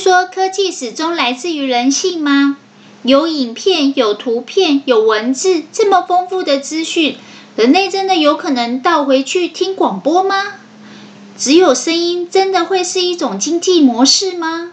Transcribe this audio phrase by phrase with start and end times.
[0.00, 2.56] 说科技始终来自于人性吗？
[3.02, 7.18] 有影片、有图片、有文字，这么丰富的资讯，
[7.54, 10.54] 人类真的有可能倒回去听广播吗？
[11.36, 14.72] 只有声音真的会是一种经济模式吗？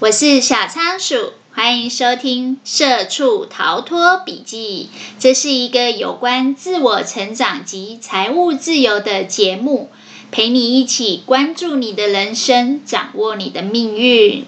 [0.00, 9.88] 我是小仓鼠，欢迎收听《社畜逃脱笔记》，这是一个有关自我成长及财务自由的节目，
[10.34, 14.44] 陪你一起关注你的人生，掌握你的命运。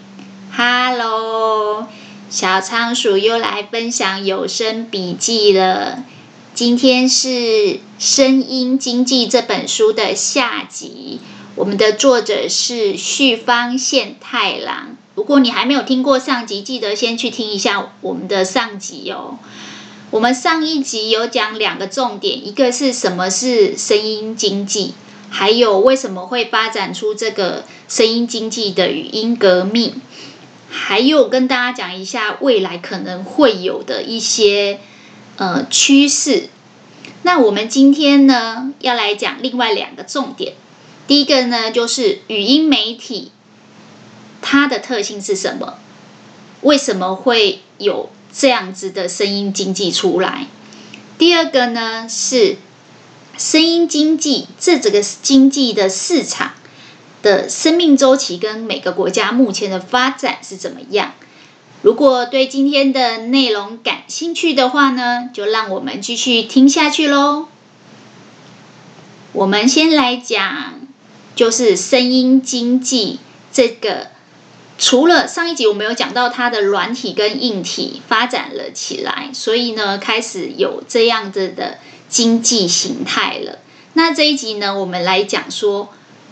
[0.53, 1.87] Hello，
[2.29, 6.03] 小仓鼠又来分享有声笔记了。
[6.55, 7.29] 今天是
[8.01, 11.21] 《声音经济》这本书的下集，
[11.55, 14.97] 我们的作者是旭方宪太郎。
[15.15, 19.39] 如果你还没有听过上集，记得先去听一下我们的上集哦。
[20.11, 24.95] 我们上一集有讲两个重点，一个是什么是声音经济，
[25.39, 30.01] 还有为什么会发展出这个声音经济的语音革命，
[30.71, 34.81] 还有跟大家讲一下未来可能会有的一些。
[35.39, 36.49] 呃，趋势。
[37.21, 40.55] 那我们今天呢，要来讲另外两个重点。
[41.07, 43.33] 第一个呢，就是语音媒体，
[44.41, 45.75] 它的特性是什么？
[46.63, 50.47] 为什么会有这样子的声音经济出来？
[51.19, 52.57] 第二个呢，是
[53.39, 56.53] 声音经济这整个经济的市场
[57.23, 61.13] 的生命周期跟每个国家目前的发展是怎么样？
[61.83, 67.47] 如果对今天的内容感兴趣的话呢，就让我们继续听下去喽。
[69.33, 70.81] 我们先来讲，
[71.35, 73.21] 就是声音经济
[73.53, 74.09] 这个。
[74.79, 81.79] 除了上一集我们有讲到它的软体跟硬体发展了起来，所以呢，开始有这样子的
[82.17, 83.59] 经济形态了。
[83.93, 85.91] 那这一集呢，我们来讲说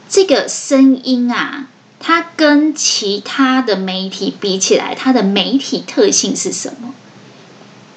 [0.09, 1.67] 这个声音啊。
[2.07, 6.95] 它跟其他的媒体比起来，它的媒体特性是什么？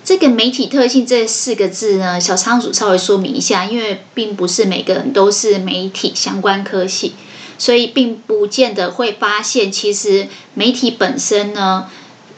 [0.06, 7.16] 这个媒体特性这四个字呢，小仓鼠稍微说明一下，因为并不是每个人都是媒体相关科系，
[7.58, 11.90] 所以并不见得会发现，其实媒体本身呢，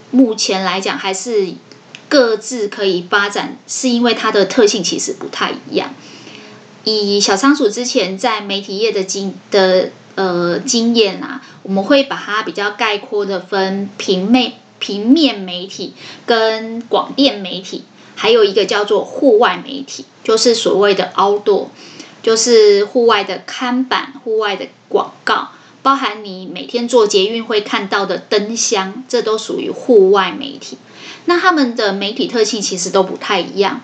[0.09, 1.53] 目前来讲还是
[2.09, 5.94] 各自可以发展，是因为它的特性其实不太一样。
[6.84, 9.92] 以小仓鼠之前在媒体业的经的。
[10.16, 15.94] 呃，经验啊，我们会把它比较概括的分平面平面媒体
[16.25, 21.68] 跟广电媒体，还有一个叫做户外媒体，就是所谓的 outdoor，
[22.22, 30.78] 就是户外的看板、户外的广告，包含你每天坐捷运会看到的灯箱，这都属于户外媒体。
[31.29, 33.81] 那他们的媒体特性其实都不太一样。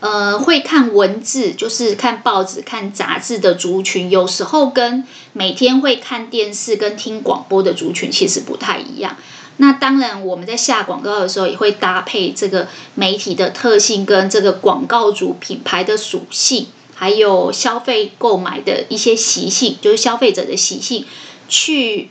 [0.00, 9.16] 呃，会看文字，就是看报纸、看杂志的族群，有时候跟每天会看电视跟听广播的族群其实不太一样。
[9.58, 12.66] 那当然，我们在下广告的时候也会搭配这个
[12.96, 16.66] 媒体的特性跟这个广告主品牌的属性，
[16.96, 21.04] 还有消费购买的一些习性，就是消费者的习性，
[21.48, 22.10] 去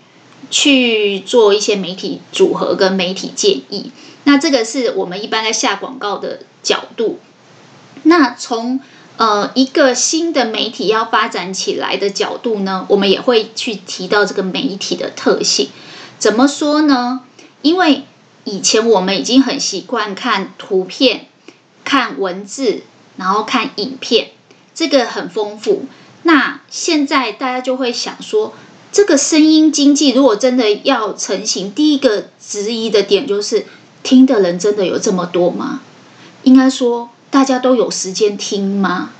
[0.49, 3.91] 去做一些媒体组合跟媒体建议。
[4.27, 7.17] 那这个是我们一般在下广告的角度。
[8.03, 8.81] 那从
[9.15, 15.69] 呃一个新的媒体要发展起来的角度呢，我们也会去提到这个媒体的特性。
[16.19, 17.21] 怎么说呢？
[17.61, 18.03] 因为
[18.43, 21.27] 以前我们已经很习惯看图片、
[21.85, 22.81] 看文字，
[23.15, 24.31] 然后看影片，
[24.75, 25.85] 这个很丰富。
[26.23, 28.53] 那现在大家就会想说，
[28.91, 33.65] 这个声音经济如果真的要成型，第一个质疑的点就是，
[34.07, 35.81] 听的人真的有这么多吗？
[36.43, 37.09] 应该说。
[37.29, 39.11] 大家都有时间听吗？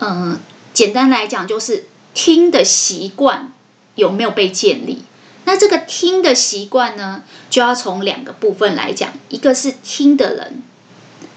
[0.00, 0.40] 嗯，
[0.74, 3.52] 简单来讲就是听的习惯
[3.94, 5.04] 有没有被建立？
[5.44, 10.64] 那这个听的习惯呢，就要从两个部分来讲，一个是听的人，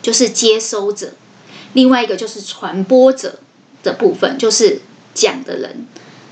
[0.01, 1.09] 就是接收者；
[1.73, 3.37] 另外一个就是传播者
[3.83, 4.81] 的部分，就是
[5.13, 5.87] 讲的人，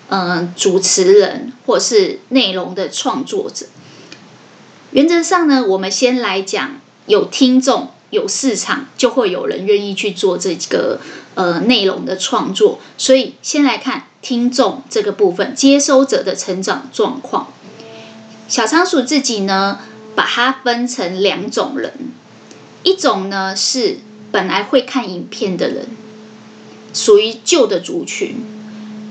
[0.10, 3.68] 嗯，主持人或是内容的创作者。
[4.92, 7.90] 原则上呢，我们先来讲有听众。
[8.12, 11.00] 有市场，就会有人愿意去做这个
[11.34, 12.82] 呃内容的创作。
[12.98, 17.54] 所以先来看听众这个部分，接收者的成长状况。
[18.50, 19.80] 小仓鼠自己呢，
[20.14, 21.94] 把它分成两种人，
[22.84, 24.00] 一种呢是
[24.30, 25.88] 本来会看影片的人，
[26.94, 28.46] 属于旧的族群，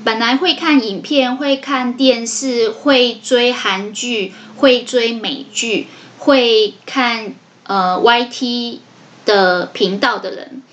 [0.03, 5.87] 本来会看影片、会看电视、会追韩剧、会追美剧、
[6.17, 8.79] 会看呃 YT。
[9.23, 10.63] 的频道的人，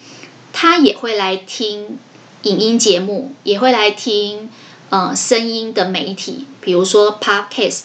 [0.55, 1.99] 他也会来听
[2.45, 4.49] 影音节目，也会来听
[4.89, 7.83] 呃声音的媒体，比如说 Podcast。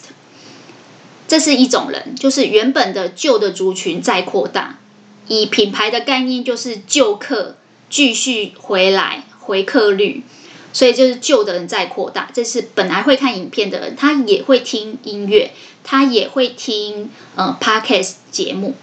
[1.28, 4.78] 这是一种人，就是原本的旧的族群在扩大，
[5.28, 7.56] 以品牌的概念就是旧客
[7.90, 10.22] 继续回来，回客率，
[10.74, 12.28] 所以就是旧的人在扩大。
[12.34, 18.74] 这是本来会看影片的人，他也会听音乐，他也会听呃 Podcast 节目。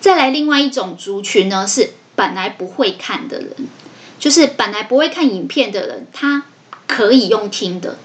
[0.00, 3.50] 再来另外一种族群呢，是本来不会看的人，
[4.18, 6.44] 就是本来不会看影片的人，他
[6.86, 7.98] 可以用听的，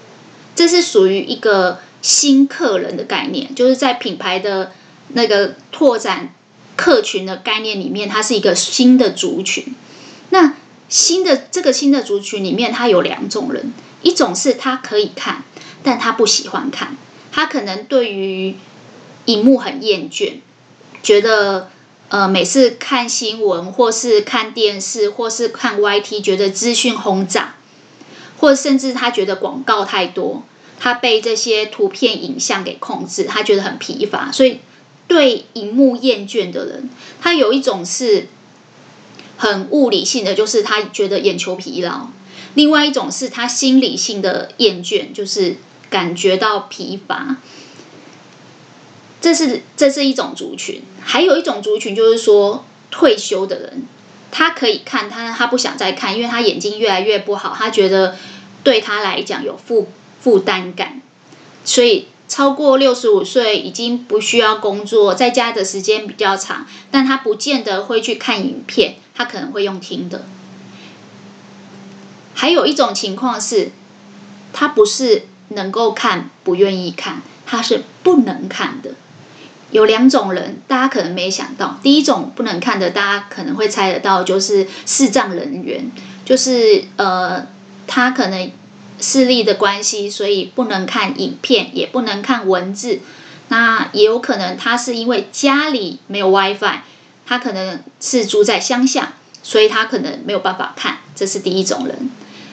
[0.54, 4.72] 这是属于一个新客人的概念，就是在品牌的
[5.08, 6.34] 那个拓展
[6.76, 9.74] 客群的概念里面，它是一个新的族群。
[10.30, 10.54] 那
[10.88, 13.72] 新的这个新的族群里面，他有两种人，
[14.02, 15.44] 一种是他可以看，
[15.82, 16.96] 但他不喜欢看，
[17.32, 18.56] 他可能对于
[19.24, 20.34] 荧幕很厌倦，
[21.02, 21.70] 觉得。
[22.08, 27.56] 呃，每次看新闻，或是看电视，或是看 YT，觉得资讯轰炸，
[28.38, 30.44] 或甚至他觉得广告太多，
[30.78, 34.30] 他被这些图片、影像给控制，他觉得很疲乏。
[34.30, 34.60] 所以，
[35.08, 36.88] 对荧幕厌倦的人，
[37.20, 38.28] 他有一种是
[39.36, 42.10] 很物理性的，就是他觉得眼球疲劳；
[42.54, 45.56] 另外一种是他心理性的厌倦，就是
[45.90, 47.36] 感觉到疲乏。
[49.20, 53.82] 这是这是一种族群，还有一种族群就是说退休的人，
[54.30, 58.16] 他可以看，他他不想再看，因为他眼睛越来越不好，他觉得
[58.62, 59.88] 对他来讲有负
[60.20, 61.00] 负担感，
[61.64, 70.24] 所以超过六十五岁已经不需要工作，在家的时间比较长，但他不见得会去看影片，他可能会用听的。
[72.34, 73.70] 还有一种情况是，
[74.52, 78.90] 他不是能够看，不愿意看，他是不能看的。
[79.70, 81.80] 有两种人，大家可能没想到。
[81.82, 85.90] 第一种不能看的，大家可能会猜得到，就是视障人员，
[86.24, 87.46] 就是呃，
[87.86, 88.50] 他可能
[89.00, 93.00] 视力的关系，所以不能看影片，也不能看文字。
[93.48, 96.80] 那也有可能他是因为家里没有 WiFi，
[97.26, 100.98] 他可能是住在乡下，所以他可能没有办法看。
[101.14, 102.10] 这是第一种人。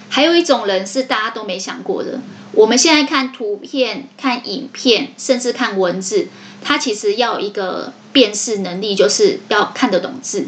[0.10, 2.20] 还有一种人是大家都没想过的。
[2.52, 6.28] 我们现在看图片、看影片，甚至看文字。
[6.64, 10.48] 他其实要一个辨识能力，就是要看得懂字。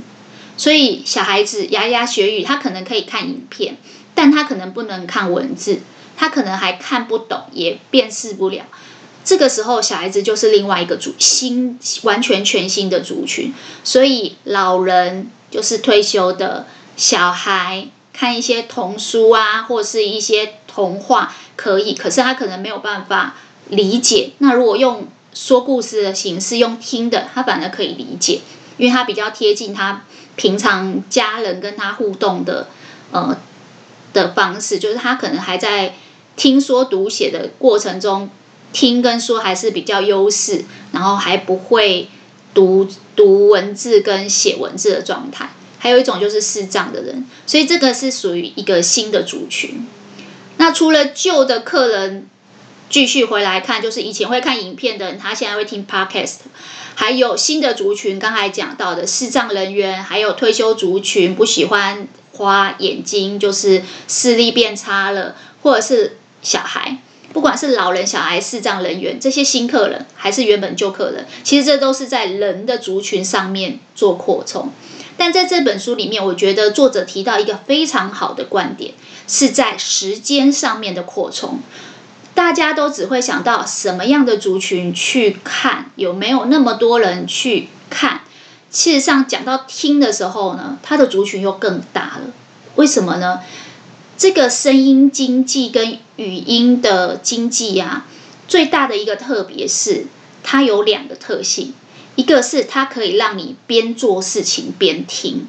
[0.55, 3.77] 所以小孩子牙牙学语，他可能可以看影片，
[4.13, 5.81] 但他可能不能看文字，
[6.15, 8.63] 他可能还看不懂，也辨识不了。
[9.25, 13.53] 这个时候，小孩子就是另外一个族新，完全全新的族群。
[13.83, 23.35] 所以老人就是退休的小孩，看一些童书啊，或是一些童话可以，可是他可能没有办法
[23.69, 24.33] 理解。
[24.37, 28.41] 那如果用说故事的形式用听的，他反而可以理解，
[28.77, 30.03] 因为他比较贴近他
[30.35, 32.67] 平常家人跟他互动的
[33.11, 33.35] 呃
[34.13, 35.95] 的方式，就是他可能还在
[36.35, 38.29] 听说读写的过程中，
[38.75, 42.09] 听跟说还是比较优势，然后还不会
[42.53, 42.85] 读
[43.15, 45.51] 读文字跟写文字的状态。
[45.79, 49.87] 还有一种就是视障的人，所以这个是属于一个新的族群。
[50.57, 52.27] 那除了旧的客人。
[52.87, 56.35] 继续回来看，就是以前会看影片的人，他现在会听 podcast。
[56.93, 66.99] 还有新的族群，刚才讲到的视障人员，还有退休族群，不喜欢花眼睛，就是视力变差了，或者是小孩，
[67.35, 74.69] 不管是老人、小孩、视障人员，这些新客人还是原本旧客人，其实这都是在人的族群上面做扩充。
[75.17, 78.93] 但在这本书里面，我觉得作者提到一个非常好的观点，
[79.27, 81.59] 是在时间上面的扩充。
[82.33, 88.21] 大家都只会想到什么样的族群去看，有没有那么多人去看？
[88.71, 92.31] 事实上，讲到听的时候呢，它的族群又更大了。
[92.75, 93.41] 为什么呢？
[94.17, 98.05] 这个声音经济跟语音的经济啊，
[98.47, 100.07] 最大的一个特别是
[100.41, 101.73] 它有两个特性，
[102.15, 105.47] 一个是它可以让你边做事情边听。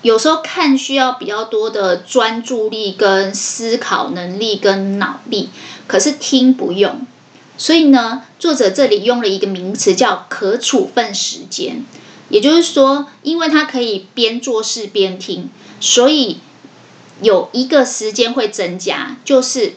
[0.00, 5.50] 有时候看需要比较多的专注力、跟思考能力、跟脑力，
[5.86, 7.06] 可是听不用。
[7.58, 11.84] 所以呢，作者这里用了一个名词叫“可处分时间”，
[12.30, 16.38] 也就是说，因为它可以边做事边听，所以
[17.20, 19.74] 有一个时间会增加，就是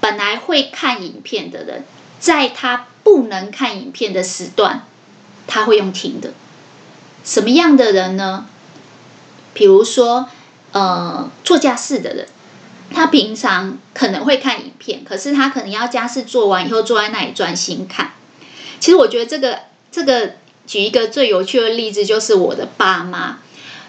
[0.00, 1.84] 本来会看影片的人，
[2.20, 4.84] 在他不能看影片的时段，
[5.46, 6.32] 他会用听的。
[7.24, 8.46] 什么样的人呢？
[9.54, 10.28] 比如说，
[10.72, 12.26] 呃，做家事的人，
[12.92, 18.12] 他平常可能会看影片，可是他可能要家事做完以后坐在那里专心看。
[18.80, 20.32] 其实我觉得这个这个
[20.66, 23.38] 举一个最有趣的例子，就是我的爸妈，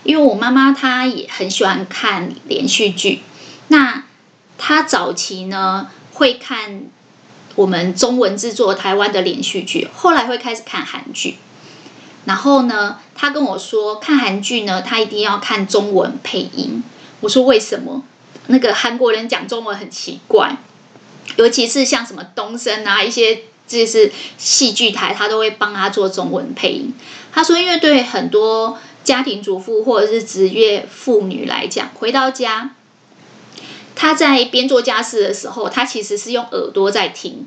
[0.03, 3.21] 因为我妈妈她也很喜欢看连续剧，
[3.67, 4.03] 那
[4.57, 6.83] 她早期呢会看
[7.55, 11.37] 我们中文制作台湾的连续剧，后来会开始看韩剧。
[12.25, 16.83] 然后呢，她跟我说看韩剧呢，她一定要看中文配音。
[17.19, 18.03] 我说为什么？
[18.47, 20.57] 那个韩国人讲中文很奇怪，
[21.37, 26.93] 尤其是像什么东森啊，一些就是戏剧台，他都会帮他做中文配音。
[27.31, 32.75] 他说，因为对很多家庭主妇或者是职业妇女来讲，回到家，
[33.95, 37.45] 他在边做家事的时候，他其实是用耳朵在听。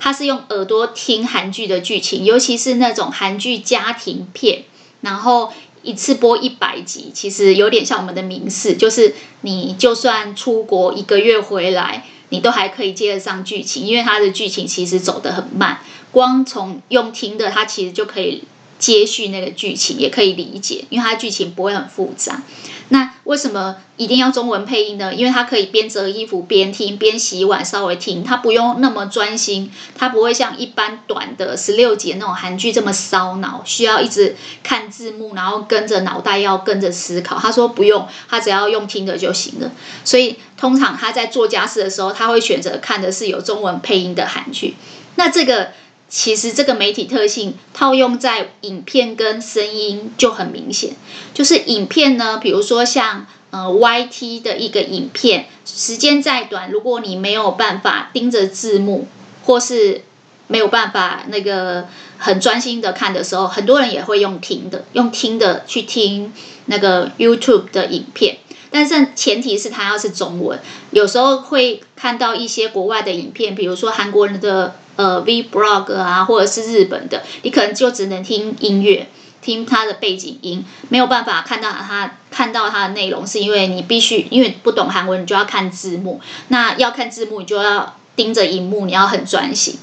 [0.00, 4.64] 他是用耳朵听韩剧的剧情，尤其是那种韩剧家庭片，
[5.00, 5.50] 然后
[5.82, 15.78] 一次播一百集，其实有点像我们的民视，就是你就算出国一个月回来，你都还可以接得上剧情，因为它的剧情其实走得很慢，
[16.10, 18.44] 光从用听的，它其实就可以
[18.84, 22.42] 接续那个剧情，也可以理解，因为它剧情不会很复杂。
[22.90, 25.14] 那为什么一定要中文配音呢？
[25.14, 37.38] 因为它可以边折衣服边听，边洗碗稍微听，它不用那么专心，它不会像一般短的十六集那种韩剧这么烧脑，需要一直看字幕，然后跟着脑袋要跟着思考。
[37.38, 39.72] 他说不用，他只要用听的就行了。
[40.04, 44.74] 所以通常他在做家事的时候，他会选择看的是有中文配音的韩剧。
[45.16, 45.70] 那这个。
[46.14, 50.92] 其实这个媒体特性套用在影片跟声音就很明显，
[51.34, 59.08] 就是影片呢，比如说像呃 YT 的一个影片，时间再短，如果你没有办法盯着字幕，
[59.42, 60.02] 或是
[60.46, 66.32] 没有办法那个很专心的看的时候，很多人也会用听的，用听的去听
[66.66, 68.38] 那个 YouTube 的影片，
[68.70, 70.60] 但是前提是它要是中文，
[70.92, 74.76] 有时候会看到一些国外的影片，比如说韩国人的。
[74.96, 79.08] 呃，Vlog 啊，或者是日本的，你可能就只能听音乐，
[79.42, 86.20] 听它的背景音，没有办法看到它看到它的内容，是因为你必须因为不懂韩文，你就要看字幕。
[86.48, 89.76] 那要看字幕，你就要盯着荧幕，你要很专心。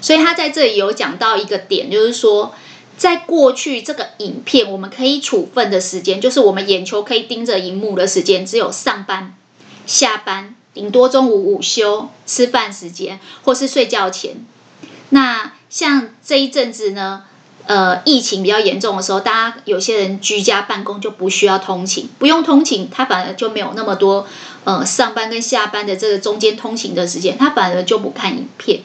[0.00, 2.54] 所以他在这里有讲到一个点，就是说，
[2.96, 9.34] 在过去这个影片我们可以处分的时间，就是我们眼球可以盯着荧幕的时间，只有上班、
[9.84, 10.54] 下班。
[10.76, 14.36] 顶多中午午休、吃饭时间，或是睡觉前。
[15.08, 17.24] 那像这一阵子呢，
[17.64, 24.26] 呃，疫情比较严重的时候，大家有些人居家办公就不需要通勤，不用通勤，他反而就没有那么多
[24.64, 28.82] 呃上班跟下班的这个中间通勤的时间，他反而就不看影片。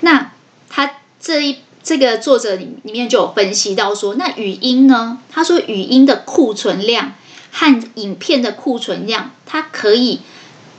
[0.00, 0.32] 那
[0.68, 5.18] 他这一这个作者里里面就有分析到说，那语音呢？
[5.30, 7.14] 他说语音的库存量
[7.52, 10.22] 和影片的库存量，它可以。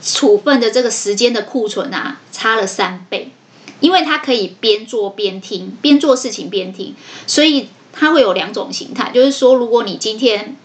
[0.02, 3.32] 处分的这个时间的库存啊，差了三倍，
[3.80, 6.94] 因为他可以边做边听，边做事情边听，
[7.26, 10.56] 所以他会有两种形态，就是说，如果你今天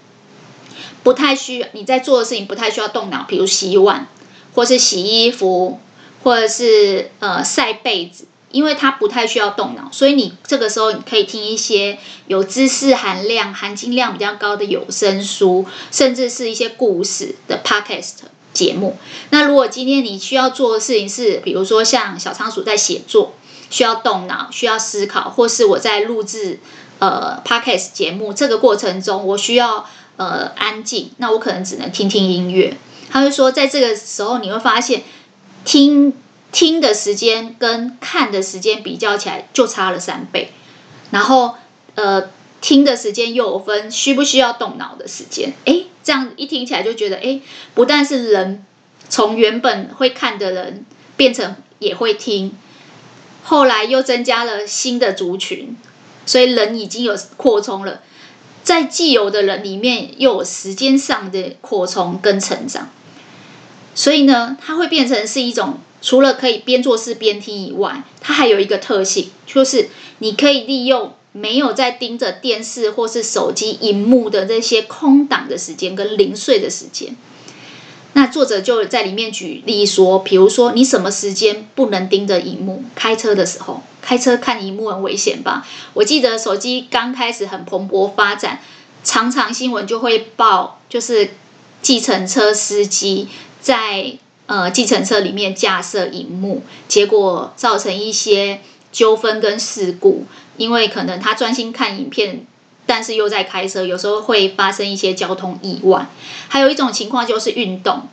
[1.01, 4.07] 不太需要你在做的事情不太需要动脑，比如洗碗，
[4.53, 5.79] 或是洗衣服，
[6.23, 11.97] 或者是呃晒被子，因为它不太需要动脑，所以你这个时候你可以听一些
[12.27, 18.27] 有知识含量、含金量比较高的有声书，甚至是一些故事的 podcast。
[18.53, 18.97] 节目。
[19.31, 23.33] 那如果今天你需要做的事情是，比如说像小仓鼠在写作，
[23.69, 26.59] 需要动脑，需要思考，或是我在录制
[26.99, 29.85] 呃 podcast 节目这个过程中，我需要
[30.17, 32.77] 呃安静，那我可能只能听听音乐。
[33.09, 35.03] 他就说，在这个时候你会发现，
[35.65, 36.13] 听
[36.51, 40.51] 听的时间跟看的时间比较起来就差了三倍，
[41.11, 41.55] 然后
[41.95, 42.29] 呃
[42.63, 45.87] 听的时间又有分需不需要动脑的时间，诶。
[46.01, 47.39] 这样一听起来就觉得，哎，
[47.73, 48.65] 不但是人
[49.07, 52.53] 从原本会看的人变成也会听，
[53.43, 55.77] 后来又增加了新的族群，
[56.25, 58.01] 所以人已经有扩充了，
[58.63, 62.89] 在既有的人里面又有时间上的扩充跟成长，
[63.95, 71.13] 所以呢，它会变成是一种除了可以边做事边听以外，它还有一个特性，就是你可以利用。
[71.33, 77.15] 没有在盯着电视或是手机荧幕的这些空档的时间跟零碎的时间，
[78.13, 82.83] 那作者就在里面举例说，比如说你什么时间不能盯着荧幕？
[82.93, 85.65] 开车的时候，开车看荧幕很危险吧？
[85.95, 88.61] 我记得手机刚开始很蓬勃发展，
[89.03, 91.31] 常常新闻就会报，就是
[91.81, 93.27] 计程车司机
[93.59, 98.61] 在呃计程车里面架设荧幕，结果造成一些
[98.91, 100.25] 纠纷跟事故。
[100.57, 102.45] 因为可能他专心看影片，
[102.85, 106.07] 但是又在开车，有时候会发生一些交通意外。
[106.47, 108.03] 还有一种情况就是运动，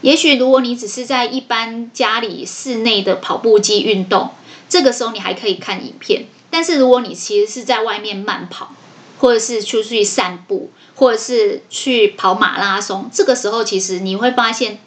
[0.00, 4.30] 也许如果你只是在一般家里室内的跑步机运动，
[4.68, 6.26] 这个时候你还可以看影片。
[6.50, 8.74] 但是如果你其实是在外面慢跑，
[9.18, 14.78] 或者是出去散步，或者是去跑马拉松，这个时候其实你会发现，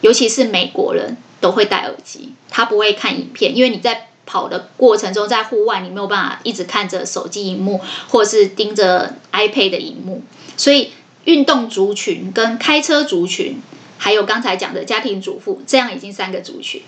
[0.00, 1.16] 尤其是美国人。
[1.40, 10.22] 都会戴耳机，他不会看影片，因为你在跑的过程中，在户外你没有办法一直看着手机荧幕，或是盯着 iPad 的荧幕，
[10.56, 10.92] 所以
[11.24, 13.62] 运动族群跟开车族群，
[13.98, 16.82] 还有刚才讲的家庭主妇，这样已经三个族群。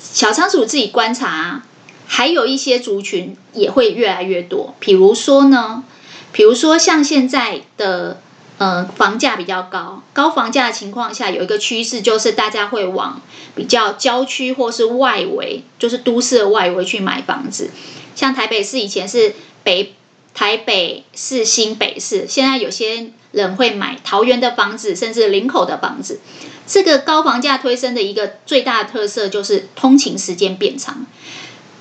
[0.00, 1.62] 小仓鼠自己观察，
[2.06, 5.84] 还有一些族群也会越来越多，比如说呢，
[6.32, 8.20] 比如说像现在的。
[8.58, 13.20] 呃，房价比较高，高房价的情况下，有一个趋势就是大家会往
[13.54, 17.70] 比较郊区或是外围，就是都市的外围去买房子。
[18.14, 19.94] 像台北市以前是北
[20.32, 26.20] 台北市、新北市，现在有些人会买桃园的房子，甚至林口的房子。
[26.66, 31.04] 这个高房价推升的一个最大的特色就是通勤时间变长，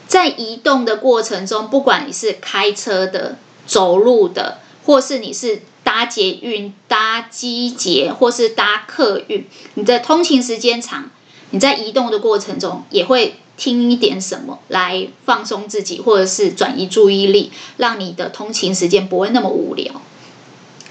[0.09, 5.61] 在移动的过程中，不管你是开车的、走路的，或是你是。
[5.85, 11.09] 搭捷运、搭机捷或是搭客运，你的通勤时间长，
[11.51, 20.01] 你在移动的过程中也会听一点什么来放松自己，或者是转移注意力，让你的通勤时间不会那么无聊。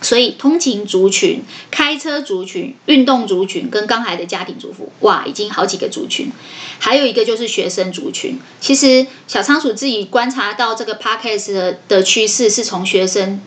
[0.00, 6.30] 所以，通勤族群、开车族群、运动族群跟刚才的家庭主妇，哇，已经好几个族群。
[6.78, 8.38] 还有一个就是学生族群。
[8.60, 13.40] 其实，小仓鼠自己观察到这个 podcast 的的趋势是从学生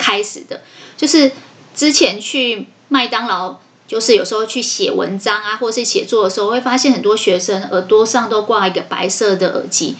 [0.00, 0.62] 开始的。
[0.96, 1.30] 就是
[1.76, 9.96] 之前去麦当劳，就是有时候去写文章啊，或是写作的时候，会发现很多学生耳朵上都挂一个白色的耳机。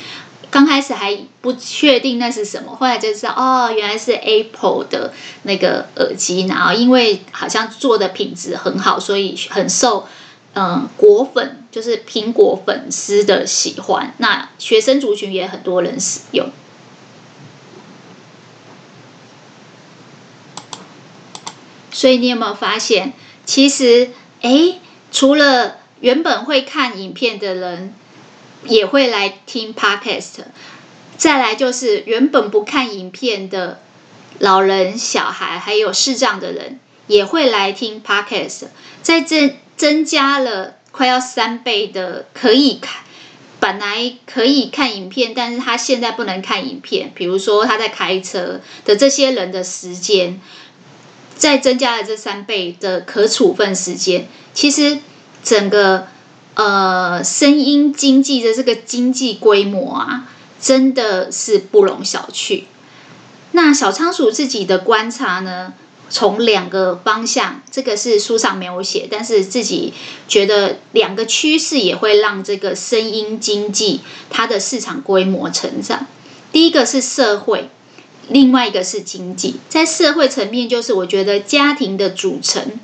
[0.50, 5.12] 刚开始还不确定那是什么，后来就知道哦，原来是 Apple 的
[5.44, 6.46] 那个耳机。
[6.48, 10.08] 然后因为好像做的品质很好，所以很受
[10.54, 14.12] 嗯果粉，就是苹果粉丝的喜欢。
[14.18, 16.50] 那学生族群也很多人使用。
[21.90, 23.12] 所以你有没有发现，
[23.44, 24.10] 其实
[24.42, 24.78] 诶，
[25.10, 27.94] 除了原本会看影片的人，
[28.64, 30.44] 也会来听 Podcast。
[31.16, 33.80] 再来就是原本不看影片的
[34.38, 38.68] 老人、小孩，还有视障的人，也会来听 Podcast。
[39.02, 43.02] 在这增加了快要三倍的可以看，
[43.58, 50.40] 本来可以看影片，但是他现在不能看影片，比如说他在开车的这些人的时间。
[51.40, 54.98] 再增加了这三倍的可处分时间，其实
[55.42, 56.06] 整个
[56.52, 60.28] 呃声音经济的这个经济规模啊，
[60.60, 62.64] 真的是不容小觑。
[63.52, 65.72] 那小仓鼠自己的观察呢，
[66.10, 69.94] 从两个方向，这个是书上没有写，但是自己
[70.28, 76.06] 觉得两个趋势也会让这个声音经济它的市场规模成长。
[76.52, 77.70] 第一个是社会。
[78.30, 82.78] 另外一个是经济，在社会层面，就是我觉得家庭的组成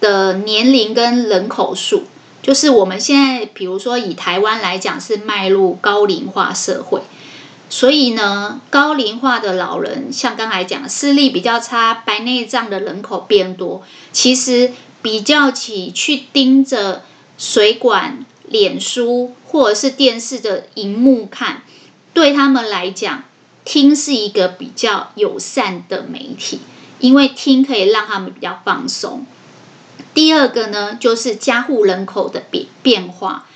[0.00, 2.04] 的年龄跟人口数，
[2.40, 7.02] 就是我们现在，比如说以台湾来讲，是迈入高龄化社会，
[7.68, 14.72] 所以呢，高龄化的老人，像刚才讲，视力比较差、白内障的人口变多，其实
[15.02, 17.02] 比较起去盯着
[17.36, 21.60] 水管、脸书或者是电视的荧幕看，
[22.14, 23.24] 对他们来讲。
[23.68, 26.60] 听是一个比较友善的媒体，
[27.00, 29.26] 因为听可以让他们比较放松。
[30.14, 33.46] 第二个呢，就是家户人口的变变化。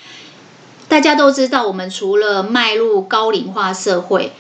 [0.87, 4.33] 大家都知道，我们除了迈入高龄化社会，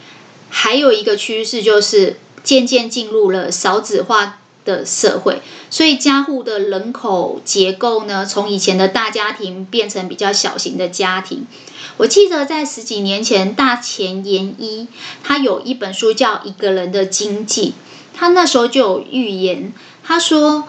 [0.51, 11.47] 还有一个趋势就是渐渐进入了少子化的社会，所以家户的人口结构呢，从以前的大家庭变成比较小型的家庭。
[11.97, 14.89] 我记得在十几年前，大前研一
[15.23, 17.71] 他有一本书叫《一个人的经济》，
[18.15, 19.73] 他那时候就有预言，
[20.03, 20.65] 他说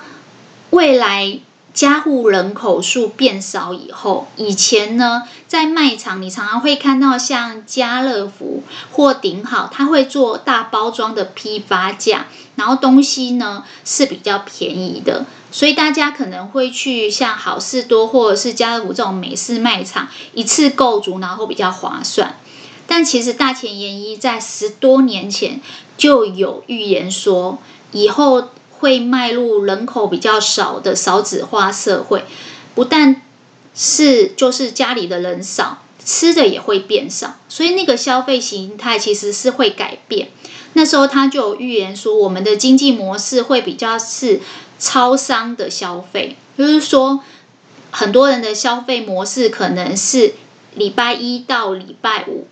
[0.71, 1.39] 未来
[1.73, 15.25] 家户人口数变少以后，以前呢在卖场你常常会看到像家乐福或顶好，他会做大包装的批发价，然后东西呢是比较便宜的。
[15.51, 22.37] 所以大家可能会去像好事多或者是家乐福这种美式卖场一次购足，然后比较划算。
[22.85, 25.61] 但其实大前研一在十多年前
[25.97, 27.59] 就有预言说，
[27.91, 28.49] 以后
[28.83, 32.25] 会迈入人口比较少的少子化社会，
[32.75, 33.21] 不但
[33.73, 40.27] 是就是家里的人少，吃的也会变少，所以那个消费形态其实是会改变。
[40.73, 44.41] 那时候他就有预言说，我们的经济模式会比较是。
[44.79, 47.21] 超商的消费，就是说，
[47.91, 50.33] 很多人的消费模式可能是
[50.75, 52.47] 礼拜一到礼拜五，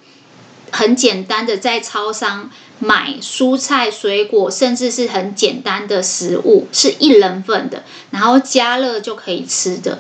[0.72, 10.00] 很简单的在超商买蔬菜、水果，甚至是很简单的食物，是一人份的，然后加热就可以吃的。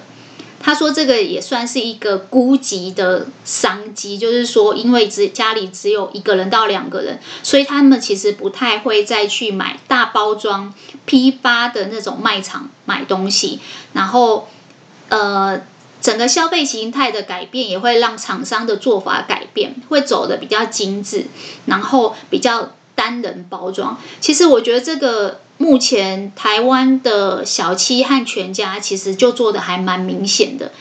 [0.63, 10.71] 他说这个也算是一个孤寂的商机，就是说，因为只家里只有一个人到两个人，所以他们其实不太会再去买大包装
[11.05, 13.59] 批发的那种卖场买东西。
[13.93, 14.49] 然后，
[15.09, 15.61] 呃，
[16.01, 21.27] 整个消费形态的改变也会让厂商的做法改变，会走的比较精致，
[21.67, 23.97] 然后比较单人包装。
[24.19, 25.39] 其实我觉得这个。
[25.57, 30.71] 目前台湾的小七和全家其实就做的还蛮明显的，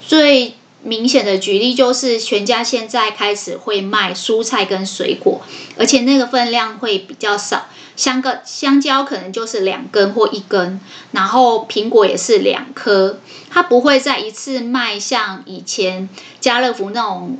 [0.00, 5.42] 最明显的举例就是全家现在开始会卖蔬菜跟水果，
[5.76, 10.80] 而且那个分量会比较少，香个香蕉可能就是两根或一根，
[11.12, 13.18] 然后苹果也是两颗，
[13.50, 16.08] 它不会再一次卖像以前
[16.40, 17.38] 家乐福那种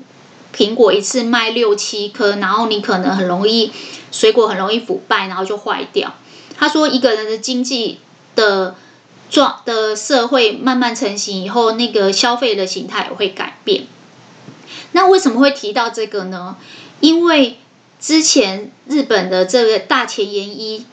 [0.54, 3.72] 苹果一次卖六七颗，然后你可能很容易
[4.10, 6.14] 水果很容易腐败，然后就坏掉。
[6.58, 7.98] 他说：“一个人的经济
[8.36, 8.76] 的
[9.30, 13.86] 状的社会慢慢成型以后，那个消费的形态也会改变。
[14.92, 16.56] 那为什么会提到这个呢？
[17.00, 17.58] 因为
[18.02, 20.84] 之前日本的这个大前研一，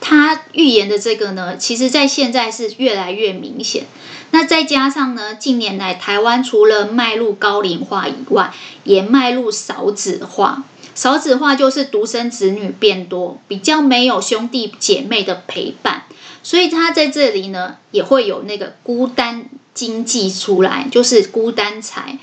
[0.00, 3.84] 他预言的这个呢，其实在现在是越来越明显。
[4.30, 10.62] 那再加上呢，近年来台湾除了迈入高龄化以外，也迈入少子化。”
[10.94, 16.04] 少子化就是独生子女变多，比较没有兄弟姐妹的陪伴，
[16.44, 22.16] 所以他在这里呢也会有那个孤单经济出来，就是孤单财。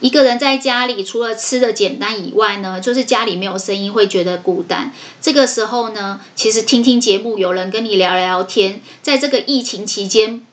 [0.00, 4.92] 一个人在家里，除了吃的简单以外呢，就是家里没有声音，会觉得孤单。
[5.22, 10.44] 这个时候呢，其实听听节目，有人跟你聊聊天，在这个疫情期间，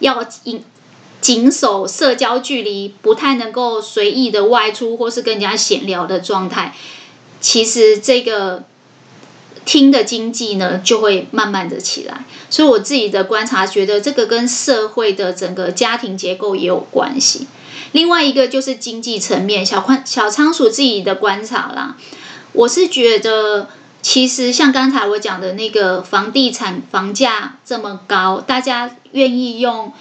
[0.00, 0.62] 要谨
[1.22, 6.74] 谨守社交距离，不太能够随意的外出或是跟人家闲聊的状态。
[7.40, 8.64] 其实这个
[9.64, 12.24] 听的经济呢，就会慢慢的起来。
[12.50, 17.46] 所以我自己的观察，觉得这个跟社会的整个家庭结构也有关系。
[17.92, 21.96] 另外一个就是经济层面，小宽小仓鼠自己的观察啦，
[22.52, 23.68] 我是觉得，
[24.02, 29.92] 其实像刚才我讲的那个房地产房价这么高，大家愿意用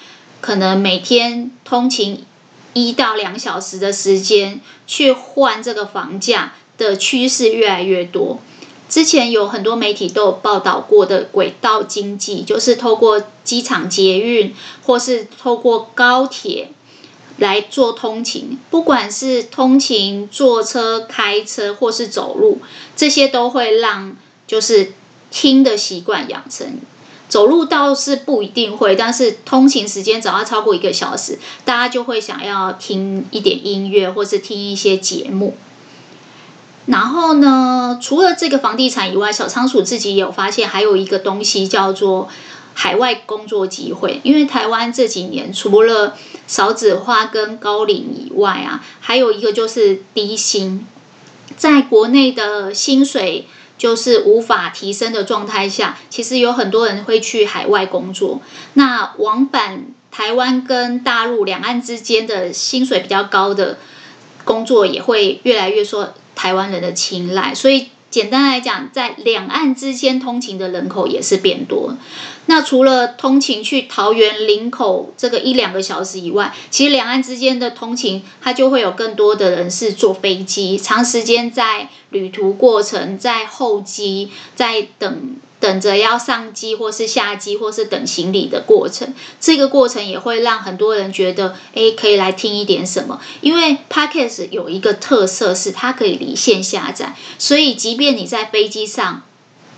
[0.42, 2.26] 可能每天通勤
[2.74, 6.54] 一到两小时的时间去换这个房价。
[6.80, 8.40] 的趋势越来越多，
[8.88, 16.72] 之前有很多媒体都有报道过的轨道经济，就是透过机场捷运或是透过高铁
[17.40, 22.62] 来做通勤，不管是通勤、坐车、开车或是走路，
[22.96, 24.94] 这些都会让就是
[25.32, 26.80] 听的习惯养成。
[27.28, 35.56] 走路倒是不一定会，但是通勤时间只要超过一个小时，大家就会想要听一点音乐或是听一些节目。
[36.88, 42.28] 然后呢，除了这个房地产以外，小仓鼠自己也有发现，还有一个东西叫做
[42.82, 44.22] 海外工作机会。
[44.24, 46.16] 因为台湾这几年除了
[46.48, 50.88] 少子化跟高龄以外啊，还有一个就是低薪，
[51.58, 58.40] 在国内的薪水就是无法提升的状态下，其实有很多人会去海外工作。
[58.76, 63.78] 那往返台湾跟大陆两岸之间的薪水比较高的
[64.46, 66.08] 工作，也会越来越受。
[66.36, 71.96] 台湾人的青睐，所以简单来讲，在两岸之间通勤的人口也是变多。
[72.48, 85.36] 那除了通勤去桃园、林口这个一两个小时以外，其实两岸之间的通勤，它就会有更多的人是坐飞机，长时间在旅途过程，在候机，在等。
[85.60, 93.20] 等着要上机或是下机或是等行李的过程，这个过程也会让很多人觉得，诶，可以来听一点什么。
[93.42, 99.24] 因为 Podcast 有一个特色是它可以离线下载，所以即便你在飞机上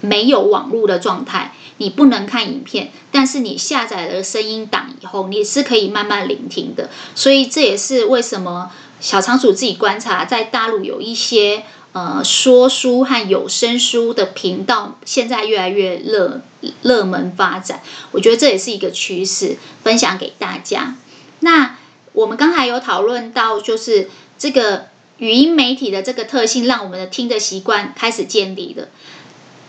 [0.02, 6.92] 没有网络的状态，你不能看影片，但是你下载了声音档以后，你是可以慢慢聆听的。
[7.16, 11.64] 所以这也是为什么小仓鼠自己观察，在大陆有一些。
[11.94, 16.42] 呃，说书和有声书的频道现在越来越热
[16.82, 20.96] 热门发展，我觉得这也是一个趋势，分享给大家。
[21.42, 21.78] 那
[22.14, 24.86] 我们刚才有讨论到，就是这个
[25.18, 28.88] 语音媒体的这个特性，让我们的听的习惯开始建立了。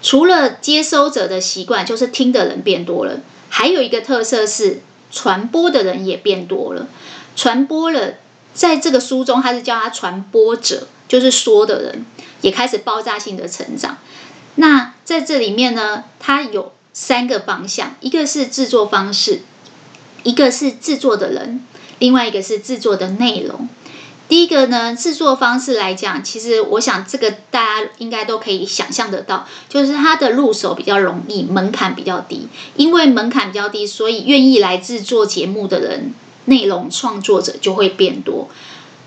[0.00, 4.80] 除了接收者的习惯，就是听的人变多了，还有一个特色是
[5.10, 6.86] 传播的人也变多了。
[7.34, 8.14] 传播了，
[8.54, 10.88] 在这个书中，他是叫他传播者。
[11.08, 12.06] 就是说的人
[12.40, 13.98] 也开始爆炸性的成长。
[14.54, 19.42] 那在这里面呢，它有三个方向：一个是制作方式，
[20.22, 21.66] 一个是制作的人，
[21.98, 23.68] 另外一个是制作的内容。
[24.26, 32.48] 第一个呢，制作方式来讲，其实我想这个大家应该都可以想象得到，就是它的入手比较容易，门槛比较低。
[32.76, 36.14] 因为门槛比较低，所以愿意来制作节目的人
[36.46, 38.48] 内容创作者就会变多，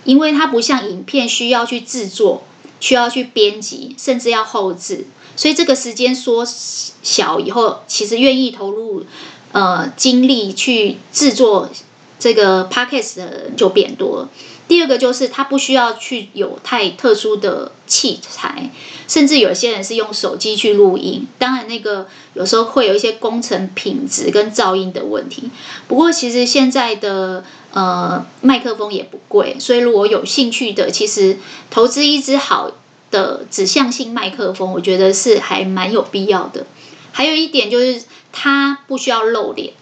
[0.04, 2.44] 因为它不像影片需要去制作、
[2.80, 9.06] 需要去编辑，甚至要后置，所以这个时间缩小以后，其实愿意投入
[9.52, 11.70] 呃精力去制作
[12.18, 14.30] 这个 podcast 的人就变多了。
[14.68, 18.72] 第二个就是他不需要去有太特殊的器材，
[19.08, 21.28] 甚至有些人是用手机去录音。
[21.38, 25.52] 当然，那个有时候会有一些工程品质跟噪音的问题。
[25.88, 31.38] 不过，其实现在的呃麦克风也不贵，所以如果有兴趣的，其实
[31.70, 32.72] 投资一支好
[33.12, 36.66] 的指向性麦克风，我觉得是还蛮有必要的。
[37.12, 39.74] 还有一点就是，它不需要露脸。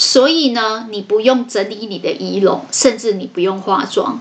[0.00, 4.20] 所以呢，你不用整理你的仪容，甚至你不用化妆，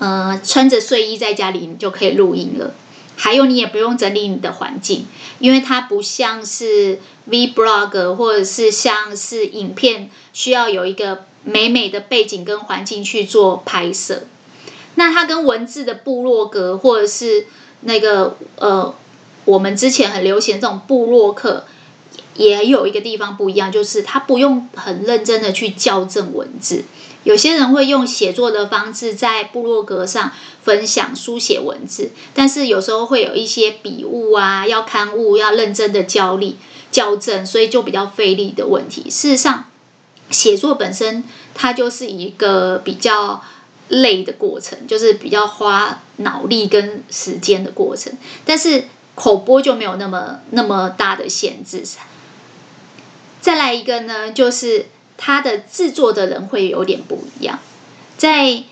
[0.00, 2.74] 呃，穿着睡衣在家里你就可以录音了。
[3.14, 5.06] 还有，你也不用整理你的环境，
[5.38, 6.98] 因为它不像是
[7.30, 14.24] Vlog 或者是像是影片，需要有一个美美的背景跟环境去做拍摄。
[14.96, 17.46] 那它跟文字的部落格或者是
[17.82, 18.92] 那个呃，
[19.44, 21.64] 我们之前很流行这种部落客。
[22.34, 26.84] 也有一个地方不一样，就是他不用很认真的去校正文字。
[27.24, 30.32] 有些人会用写作的方式在部落格上
[30.64, 36.56] 分享书写文字，但是有时候会有一些笔误啊，要勘误，要认真的校力
[36.90, 39.08] 校正，所以就比较费力的问题。
[39.08, 39.66] 事实上，
[40.30, 41.22] 写作本身
[41.54, 43.40] 它就是一个比较
[43.86, 48.12] 累的过程，就是比较花脑力跟时间的过程。
[48.44, 51.84] 但是口播就没有那么那么大的限制。
[53.42, 54.86] 再来一个呢，就是
[55.18, 57.58] 它的制作的人会有点不一样。
[58.16, 58.62] 在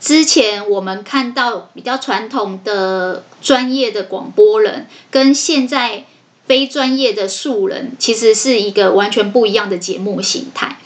[0.00, 6.04] 之前我们看到比较传统的专业的广播人，跟现在
[6.44, 10.76] 非专业的素人，其实是一个完全不一样的节目形态。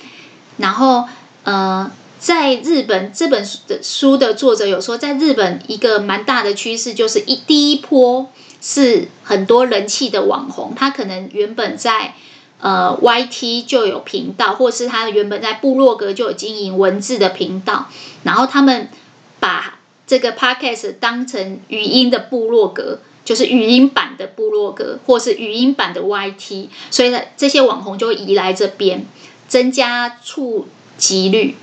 [0.59, 1.09] 然后，
[1.44, 12.14] 呃，在日本这本书的书的作者有说，在日本一个蛮大的趋势就是一第一波是很多人气的网红，他可能原本在。
[12.61, 17.88] 呃，YT 就有频道，或是他原本在部落格就有经营文字的频道，
[18.23, 18.88] 然后他们
[19.38, 29.07] 把这个 Podcast 当成语音的部落格，就是语音版的部落格，或是语音版的 YT，所以呢，这些网红就会移来这边，
[29.49, 30.68] 增加触
[30.99, 31.57] 及率。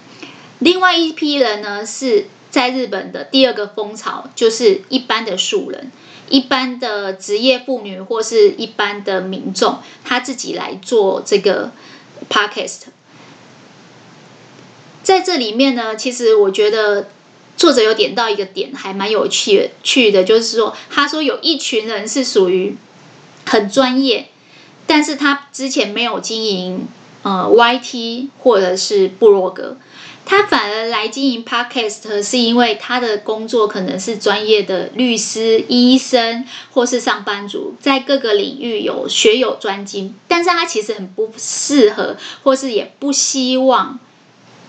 [0.60, 5.92] 另外一批人呢，是在日本的第二个风潮，就是一般的素人。
[6.30, 11.72] 一般的职业妇女或是一般的民众，他自己来做这个
[12.30, 12.82] podcast。
[15.04, 17.10] 在这里面呢，其实我觉得
[17.56, 22.76] 作者有点到一个点，还蛮有趣的趣的，就是说，他说有一群人是属于
[23.46, 24.28] 很专业，
[24.86, 26.88] 但是他之前没有经营
[27.24, 29.78] 呃 YT 或者是部落格。
[30.30, 44.00] 他反而来经营 Podcast，是因为他的工作可能是专业的律师、医生或是上班族，在各个领域有学有专精，但是他其实很不适合，或是也不希望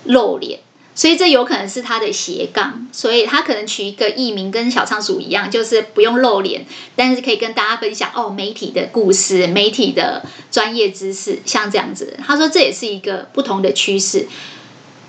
[0.05, 0.61] 露脸，
[0.94, 12.16] 所以这有可能是他的斜杠，所以他可能取一个艺名跟小仓鼠一样，就是不用露脸，但是可以跟大家分享哦媒体的故事、媒体的专业知识，像这样子。
[12.25, 14.29] 他说这也是一个不同的趋势。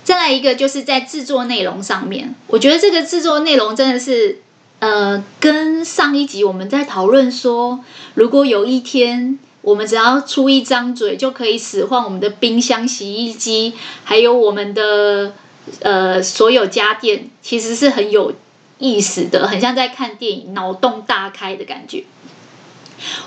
[0.02, 4.40] 再来一个，就是在制作内容上面，我觉得这个制作内容真的是，
[4.78, 7.80] 呃，跟上一集我们在讨论说，
[8.14, 15.34] 如果有一天我们只要出一张嘴就可以使唤我们的冰箱、洗衣机，还有我们的
[15.80, 18.32] 呃所有家电，其实是很有
[18.78, 22.04] 意思的，很像在看电影，脑洞大开的感觉。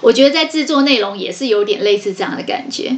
[0.02, 2.98] 我觉得在制作内容也是有点类似这样的感觉。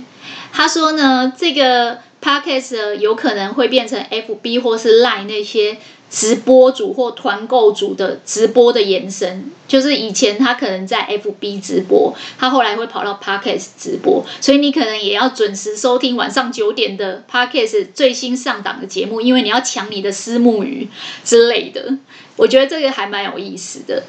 [0.53, 1.99] 他说呢，这个。
[2.25, 5.77] Podcast 有可能会变成 FB 或是 Line 那些
[6.09, 20.87] 直播主或团购主的直播的延伸，就是以前他可能在 FB 直播，他后来会跑到 Podcast 直播，所以你可能也要准时收听晚上九点的 Podcast 最新上档的节目，因为你要抢你的私募鱼
[21.23, 21.99] 之类的。
[22.37, 24.03] 我觉得这个还蛮有意思的。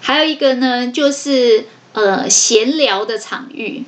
[0.00, 3.84] 还有一个呢，就是呃闲聊的场域。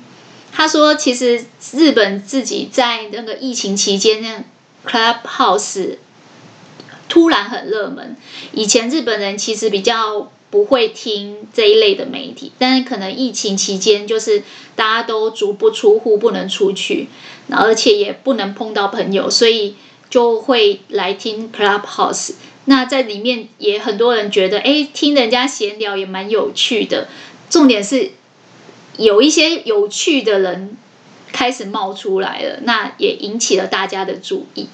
[0.53, 4.43] 他说：“其实日本自己在那个疫情期间，那
[4.85, 5.95] Clubhouse
[7.07, 8.15] 突然很热门。
[8.51, 14.43] 以前日本人其实比较不会听这一类的媒体，但是可能疫情期间，就是
[14.75, 17.07] 大家都足不出户，不能出去，
[17.49, 19.75] 而且也不能碰到朋友，所以
[20.09, 22.33] 就会来听 Clubhouse。
[22.65, 27.07] 那在里面也很多人觉得，哎，听人家闲聊也蛮有趣的。
[27.49, 28.11] 重点是。”
[28.97, 30.77] 有一些有趣的人
[31.31, 34.67] 开始冒出来了，那也引起了大家的注意。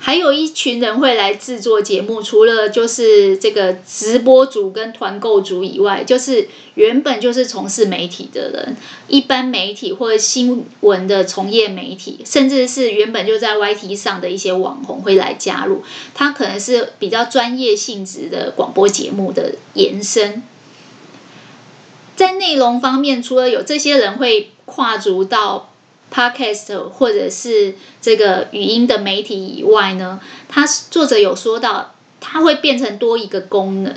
[0.00, 8.76] 还有一群人会来制作节目，除了就是这个直播组跟团购组以外，就是原本就是从事媒体的人，
[9.08, 15.82] 一般媒体或者新闻的从业媒体，甚至是原本就在 YT 上的一些网红会来加入，
[16.14, 20.44] 他可能是比较专业性质的广播节目的延伸。
[22.18, 25.70] 在内容方面，除了有这些人会跨足到。
[26.10, 33.94] Podcast 或者是这个语音的媒体以外呢，他作者有说到，他会变成多一个功能，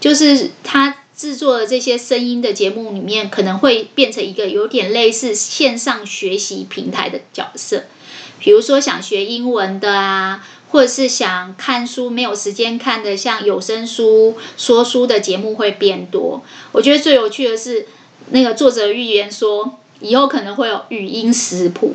[0.00, 7.84] 就是他制作的这些声音的节目里面，可能会变成一个有点类似线上学习平台的角色。
[8.38, 16.42] 比如说想学英文的啊，或者是想看书没有时间看的，像有声书、说书的节目会变多。
[16.72, 17.86] 我觉得最有趣的是，
[18.30, 19.78] 那个作者预言说。
[20.00, 21.94] 以后可能会有语音食谱，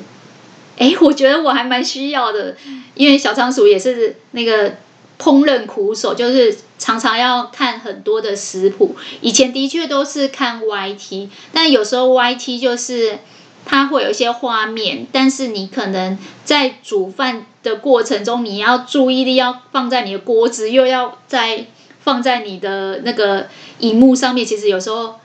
[0.77, 2.55] 哎，我觉得我还蛮需要的，
[2.95, 4.77] 因为小仓鼠也是那个
[5.19, 8.95] 烹饪苦手，就是常常要看很多的食谱。
[9.21, 13.19] 以前的确都是看 YT，但有时候 YT 就是
[13.65, 21.67] 它会有一些画面，但是你可能在煮饭的过程中，你要注意力要放在你的锅子，又要再
[22.01, 23.47] 放在你的那个
[23.79, 25.15] 荧幕上面，其实有时候。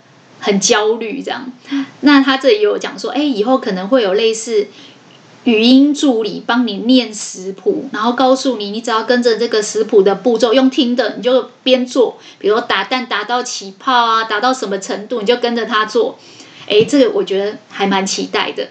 [0.40, 1.50] 很焦虑，这样。
[2.00, 4.66] 那他这里有讲说，哎，以后可能会有类似
[5.44, 12.18] 语音助理帮你念食谱，然后告诉你，你只要跟着这个食谱的步骤用听的，你就边做。
[12.38, 16.18] 比如打蛋打到起泡啊，打到什么程度，你就跟着他做。
[16.68, 18.68] 哎，这个我觉得还蛮期待的。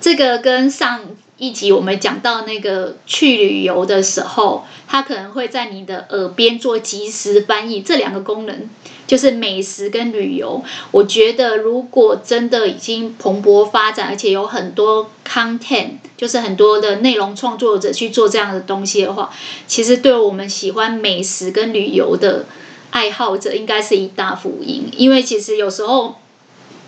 [0.00, 1.00] 这个跟上
[1.42, 8.70] 一集我们讲到那个去旅游的时候，它可能会在你的耳边做即时翻译，这两个功能
[9.08, 10.62] 就是美食跟旅游。
[10.92, 19.34] 我觉得如果真的已经蓬勃发展，而且有很多 content，就是很多的内容创作者去做这样的东西的话，
[19.66, 22.46] 其实对我们喜欢美食跟旅游的
[22.90, 24.88] 爱好者，应该是一大福音。
[24.96, 26.14] 因为其实有时候。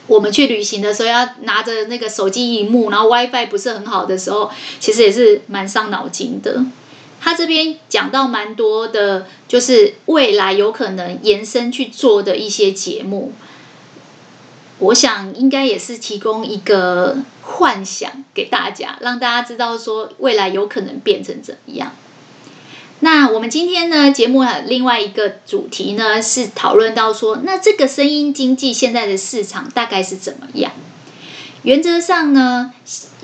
[0.06, 6.64] 我们去旅行的时候，要拿着那个手机萤幕，然后 WiFi 不是很好的时候，其实也是蛮伤脑筋的。
[7.20, 13.32] 他这边讲到蛮多的，就是未来有可能延伸去做的一些节目，
[14.78, 21.92] 我想应该也是提供一个幻想给大家，让大家知道说未来有可能变成怎么样。
[23.04, 30.72] 那我们今天呢，节目的另外一个主题呢，是讨论到说，那这个声音经济现在的市场大概是怎么样？
[31.64, 32.72] 原则上呢，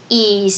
[0.09, 0.53] 以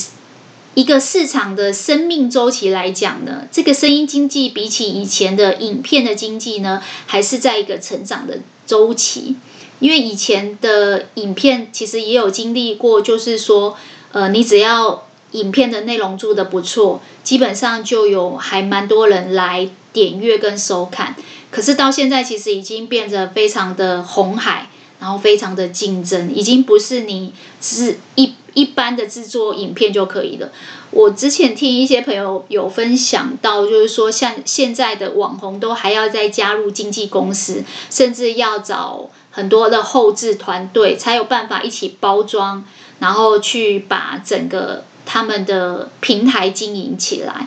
[0.74, 9.36] 一个市场的生命周期来讲呢，这个声音经济比起以前的影片的经济呢，还是在一个成长的周期。
[9.78, 13.76] 因为以前的影片其实也有经历过，就是说，
[14.10, 21.14] 呃，你只要影片的内容做得不错，基本上就有还蛮多人来点阅跟收看。
[21.50, 24.68] 可是到现在，其实已经变得非常的红海，
[24.98, 30.50] 然后非常的竞争，已经不是你是一一般的制作影片就可以了。
[30.90, 42.64] 我之前听一些朋友有分享到，就是说像现在的网红都还要再加入经纪公司，甚至要找很多的后制团队，才有办法一起包装，
[42.98, 44.84] 然后去把整个。
[45.12, 47.46] 他们的平台经营起来，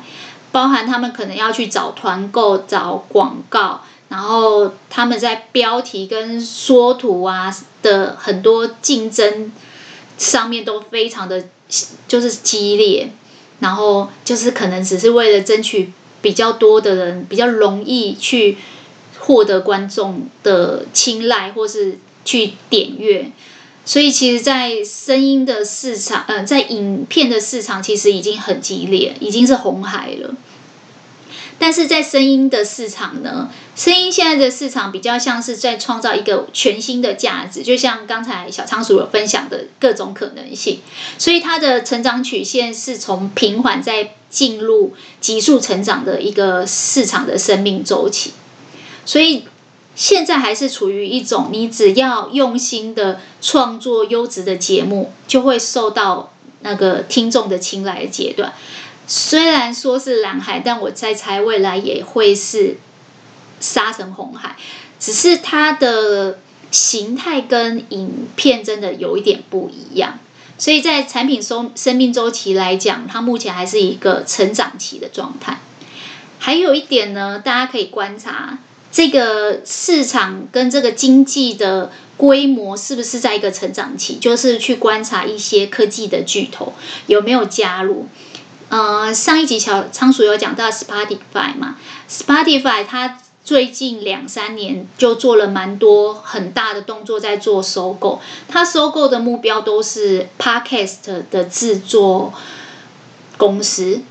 [0.51, 7.51] 包含他们可能要去找团购、找广告，然后他们在标题跟缩图啊
[7.81, 9.51] 的很多竞争
[10.19, 11.45] 上面都非常的
[12.07, 13.09] 就是激烈，
[13.61, 18.59] 然后就是可能只是为了争取比较多的人，比较容易去
[19.17, 23.31] 获得观众的青睐，或是去点阅。
[23.87, 30.33] 所以，其实，在声音的市场，呃，在影片的市场，其实已经很激烈，已经是红海了。
[31.59, 40.79] 但是在声音的市场呢，声音现在的市场比较像是在创造一个全新的价值，就像刚才小仓鼠有分享的各种可能性。
[41.19, 48.33] 所以，它的成长曲线是从平缓在进入急速成长的一个市场的生命周期。
[49.05, 49.43] 所以。
[49.95, 58.53] 现在还是处于一种，你只要用心的创作优质的节目，就会受到那个听众的青睐的阶段。
[59.07, 62.77] 虽然说是蓝海，但我在猜未来也会是
[63.61, 64.57] 杀成红海，
[64.99, 66.39] 只是它的
[66.71, 70.19] 形态跟影片真的有一点不一样。
[70.57, 75.59] 所以在产品生生命周期来讲，它目前还是一个成长期的状态。
[76.39, 78.57] 还有一点呢，大家可以观察。
[78.95, 84.17] 这个市场跟这个经济的规模是不是在一个成长期？
[84.19, 86.71] 就是去观察一些科技的巨头
[87.07, 88.07] 有没有加入。
[88.69, 91.75] 呃，上一集小仓鼠有讲到 Spotify 嘛
[92.09, 98.21] ，Spotify 它最近两三年就做了蛮多很大的动作，在做收购。
[98.47, 102.33] 它收购的目标都是 Podcast 的制作
[103.35, 104.03] 公司。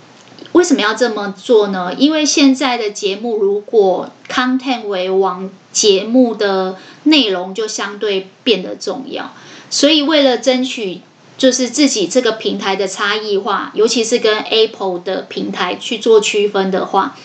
[0.55, 1.93] 为什么要这么做呢？
[1.99, 9.35] 因为现在的节目如果 content 为王，节目的内容就相对变得重要。
[9.69, 11.01] 所以为了争取
[11.37, 17.17] 就是自己这个平台的差异化，尤其是跟 Apple 的平台去做区分的话，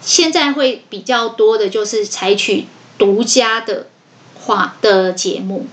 [0.00, 2.66] 现在会比较多的就是采取
[2.96, 3.88] 独家的
[4.34, 5.66] 话的节目。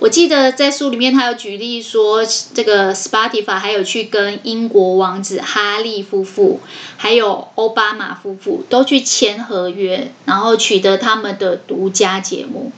[0.00, 2.24] 我记得在书里面，他有举例说，
[2.54, 6.60] 这个 Spotify 还有去跟英国王子哈利夫妇，
[6.96, 12.72] 还有奥巴马夫妇都去签合约，然后取得他们的独家节目。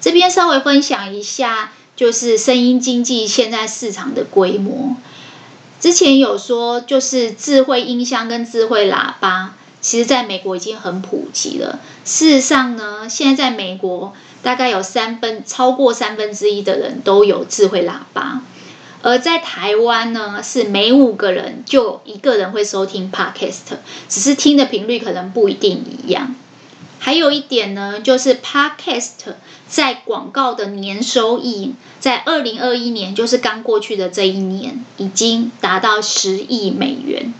[0.00, 4.96] 这边稍微分享一下，就是声音经济现在市场的规模。
[5.78, 11.78] 之前有说，就是智慧音箱跟智慧喇叭，其实在美国已经很普及了。
[12.04, 14.12] 事实上呢，现在在美国。
[14.46, 18.42] 大概有三分，超过三分之一的人都有智慧喇叭，
[19.02, 23.78] 而在台湾呢，是每五个人就一个人会收听 Podcast，
[24.08, 26.36] 只是听的频率可能不一定一样。
[27.00, 29.34] 还有一点呢，就是 Podcast
[29.66, 37.34] 在广告的年收益，在二零二一年，就是刚过去的这一年，已经达到十亿美元。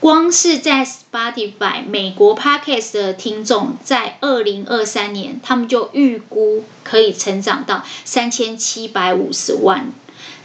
[0.00, 9.92] 光是在 Spotify 美国 Podcast 的听众，在二零二三年，他们就预估可以成长到三千七百五十万。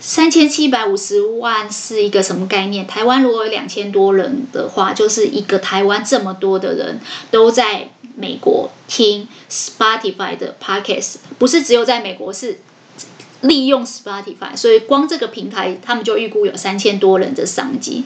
[0.01, 2.86] 三千七百五十万是一个什么概念？
[2.86, 6.99] 台湾如果有两千多人的话，就是一个台湾这么多的人
[7.32, 12.60] 都在美国听 Spotify 的 Podcast，不是只有在美国，是
[13.39, 18.03] 利用 Spotify，所以光这个平台，他们就预估有三千多人的商机。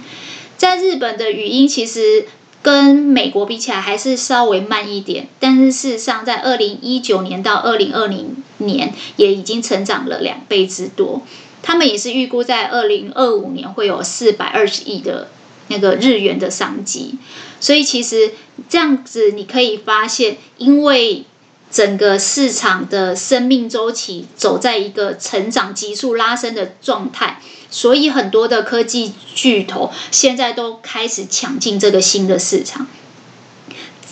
[0.60, 2.26] 在日本的语音其实
[2.62, 11.22] 跟美国比起来还是稍微慢一点，但是事实上，在二零一九年到二零二零年也已经成长了两倍之多。
[11.62, 15.30] 他们也是预估在二零二五年会有四百二十亿的
[15.70, 17.16] 那个日元的商机。
[17.62, 18.32] 所以其实
[18.68, 21.24] 这样子你可以发现，因为
[21.72, 27.42] 整个市场的生命周期走在一个成长急速拉升的状态。
[27.72, 32.88] 所以很多的科技巨头现在都开始抢进这个新的市场，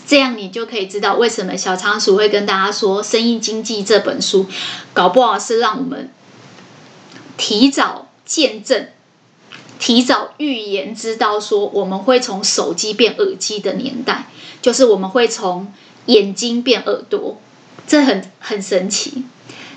[0.06, 4.46] 这样你就可以知道为什么小仓鼠会跟大家说《生意经济》这本书，
[4.94, 6.12] 搞不好是让我们
[7.36, 8.90] 提早见证、
[9.80, 14.28] 提早预言，知道说我们会从手机变耳机的年代，
[14.62, 15.74] 就是我们会从
[16.06, 17.42] 眼睛变耳朵，
[17.88, 19.24] 这很很神奇。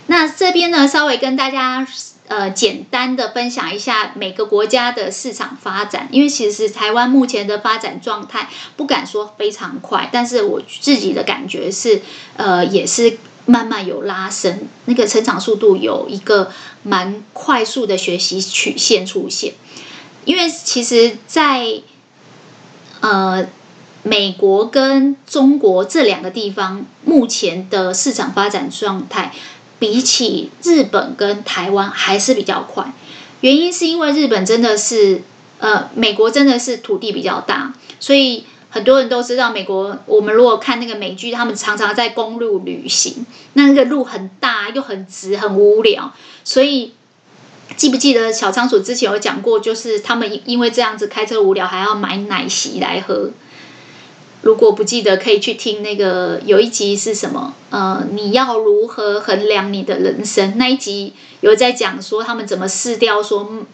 [0.08, 1.86] 那这边呢，稍微跟大家。
[2.30, 12.00] 呃，简单的分享一下每个国家的市场发展，因为其实台湾目前的发展状态不敢说非常快，但是我自己的感觉是，
[12.36, 16.52] 呃，也是慢慢有拉升，那个成长速度有一个
[16.84, 19.54] 蛮快速的学习曲线出现。
[20.24, 21.82] 因为其实在，在
[23.00, 23.48] 呃
[24.02, 29.32] 美国跟中国这两个地方，目前的市场发展状态。
[29.78, 32.92] 比起日本跟台湾还是比较快，
[33.40, 35.22] 原因是因为日本真的是，
[35.58, 39.98] 呃，美国真的是土地比较大，所以很多人都知道美国。
[40.04, 43.24] 我们如果看那个美剧，他们常常在公路旅行，
[43.54, 46.12] 那个路很大又很直，很无聊。
[46.44, 46.92] 所以
[47.78, 53.30] 记不记得小仓鼠之前有讲过，就是他们因为这样子开车无聊，还要买奶昔来喝。
[54.42, 57.54] 如果不记得，可以去听那个有一集是什么？
[57.68, 60.56] 呃，你要如何衡量你的人生？
[60.56, 63.64] 那一集有在讲说他们怎么试掉说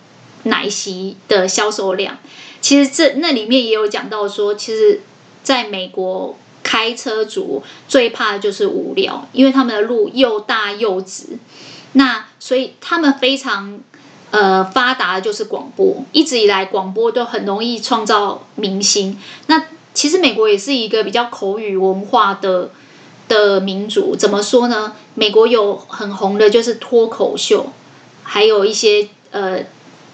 [0.43, 2.19] 奶昔的销售量。
[2.61, 5.03] 其实这那里面也有讲到说，其实
[5.45, 11.39] 在美国开车族最怕的就是无聊，因为他们的路又大又直。
[11.93, 13.79] 那所以他们非常
[14.33, 19.19] 呃发达的就是广播，一直以来广播都很容易创造明星。
[19.47, 19.63] 那
[19.97, 22.71] 其实美国也是一个比较口语文化的
[23.29, 24.93] 的民族，怎么说呢？
[25.15, 27.73] 美国有很红的就是脱口秀，
[28.23, 29.61] 还有一些呃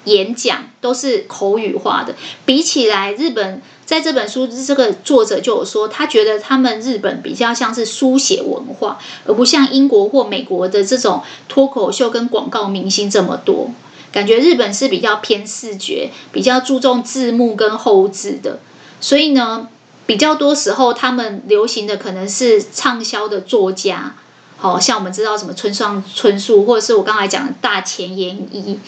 [0.04, 2.14] 演讲都是口语化的。
[2.46, 13.72] 比起来，日本在这本书这个作者就有说，他觉得他们日本比较像是书写文化，而不像英国或美国的这种脱口秀跟广告明星这么多。
[14.12, 18.60] 感觉日本是比较偏视觉，比较注重字幕跟后制的。
[19.02, 19.68] 所以呢，
[20.06, 24.14] 比较多时候他们流行的可能是畅销的作家，
[24.56, 28.80] 好像我们知道什么村上春树，或者是我刚才讲的大前研一。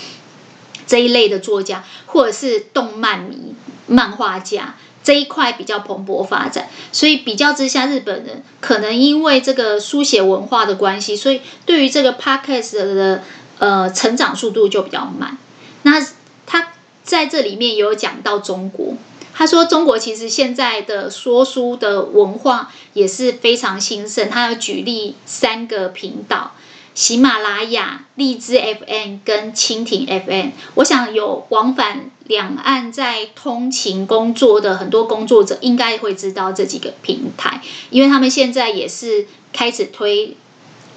[0.87, 3.55] 这一类的作家，或者是动漫迷、
[3.87, 6.69] 漫画家这一块比较蓬勃发展。
[6.93, 13.23] 所以比较之下，日本人可能因为这个书写文化的关系，所以对于这个 podcast 的
[13.61, 15.39] 呃成长速度就比较慢。
[15.85, 16.07] 那
[16.45, 18.95] 他在这里面有讲到中国。
[19.37, 24.31] 他说：“中国其实现在的说书的文化也是非常兴盛。
[24.31, 26.53] 他要举例三个频道：
[26.95, 30.51] 喜马拉雅、荔枝 FM 跟蜻蜓 FM。
[30.75, 37.61] 我想有往返两岸在通勤工作的很多工作者，应该会知道这几个平台，
[37.91, 40.37] 因为他们现在也是开始推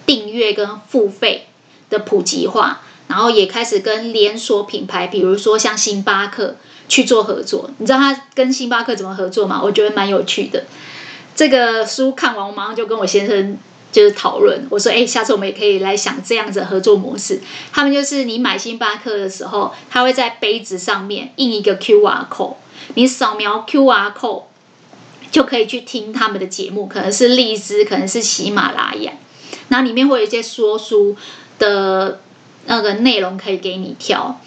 [0.06, 1.48] 订阅跟付费
[1.90, 6.58] 的普及化，然后也开始跟连锁品牌，比如说像星巴克。”
[6.88, 9.62] 去做合作，你知道他跟星巴克怎么合作吗？
[9.64, 10.66] 我觉得蛮有趣的。
[11.36, 13.58] 这个书看完，我马上就跟我先生
[13.92, 14.66] 就是讨论。
[14.70, 22.56] 我说：“哎，下次我们也可以来想这样子的合作模式。”他们就是你买星巴克的时候，他会在杯子上面印一个 QR code，
[22.96, 24.44] 你扫描 QR code
[25.30, 29.12] 就可以去听他们的节目，可能是荔枝，可能是喜马拉雅，
[29.68, 31.16] 然后里面会有一些说书
[31.60, 32.20] 的
[32.66, 34.40] 那个内容可以给你挑。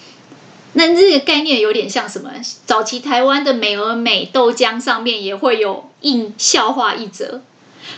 [0.74, 2.30] 那这个概念有点像什么？
[2.64, 7.40] 早期台湾的美而美豆浆上面也会有印笑话一则，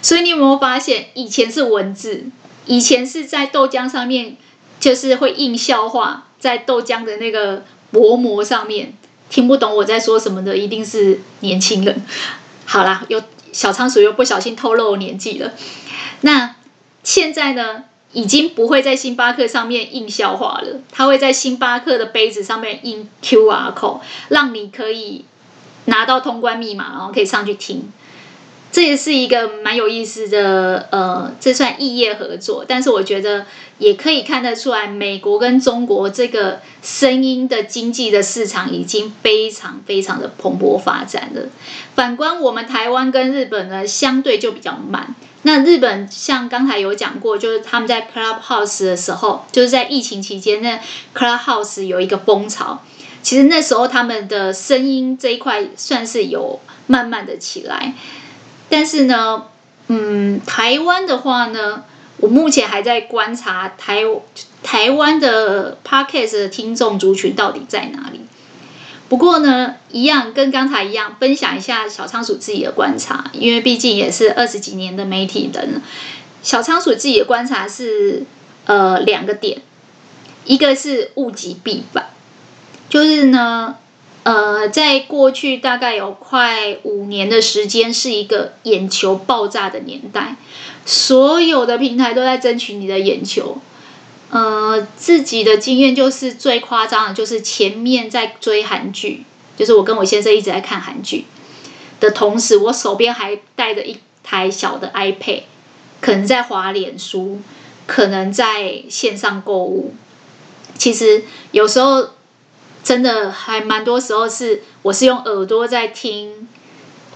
[0.01, 2.25] 所以你有没有发现，以前是文字，
[2.65, 4.37] 以前是在豆浆上面，
[4.81, 8.95] 就是会印笑话，在豆浆的那个薄膜上面，
[9.29, 12.05] 听不懂我在说什么的，一定是年轻人。
[12.65, 15.53] 好啦，有小仓鼠又不小心透露年纪了。
[16.23, 16.57] 那
[17.05, 17.85] 现在呢？
[18.13, 25.25] 已经不会在星巴克上面印笑话了，它会在星巴克的杯子上面印 QR code，让你可以
[25.87, 27.91] 拿到通关密码，然后可以上去听。
[28.71, 33.45] 这也是一个蛮有意思的，呃，这算异业合作，但是我觉得
[33.77, 41.43] 也可以看得出来，美国跟中国这个声音的经济的市场已经非常非常的蓬勃发展了。
[41.95, 45.15] 反观我们台湾跟日本呢，相对就比较慢。
[45.43, 50.81] 那日本像刚才有讲过，就是他们在 Clubhouse 的时候，就是在疫情期间，那
[51.15, 52.81] Clubhouse 有一个风潮，
[53.23, 57.95] 其实那时候他们的声音这一块算是有慢慢的起来。
[58.69, 59.47] 但是呢，
[59.89, 61.85] 嗯，台湾的话呢，
[62.19, 64.03] 我目前还在观察台
[64.63, 68.21] 台湾的 Podcast 的听众族群到底在哪里。
[69.13, 75.83] 不过呢，一样跟刚才一样，分享一下小仓鼠自己的观察，因为毕竟也是二十几年的媒体人。
[76.43, 78.23] 小仓鼠自己的观察是，
[78.65, 79.61] 呃，两个点，
[80.47, 82.07] 一个是物极必反，
[82.89, 83.77] 就是呢，
[84.23, 90.37] 呃，在过去大概有快五年的时间，是一个眼球爆炸的年代，
[90.87, 93.59] 所有的平台都在争取你的眼球。
[94.33, 99.25] 呃，自己的经验就是最夸张的，就是前面在追韩剧，
[99.59, 101.27] 就是我跟我先生一直在看韩剧
[102.01, 105.43] 的同时，我手边还带着一台小的 iPad，
[106.01, 107.43] 可能在滑脸书，
[107.87, 109.93] 可能在线上购物。
[110.79, 112.09] 其实有时候
[112.83, 116.49] 真的还蛮多时候是，我是用耳朵在听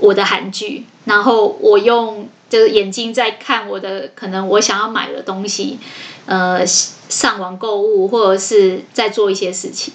[0.00, 5.78] 我的韩剧，然后我用就是眼睛在看我的可能我想要买的东西，
[6.26, 6.62] 呃。
[7.08, 9.94] 上网购物，或者是在做一些事情，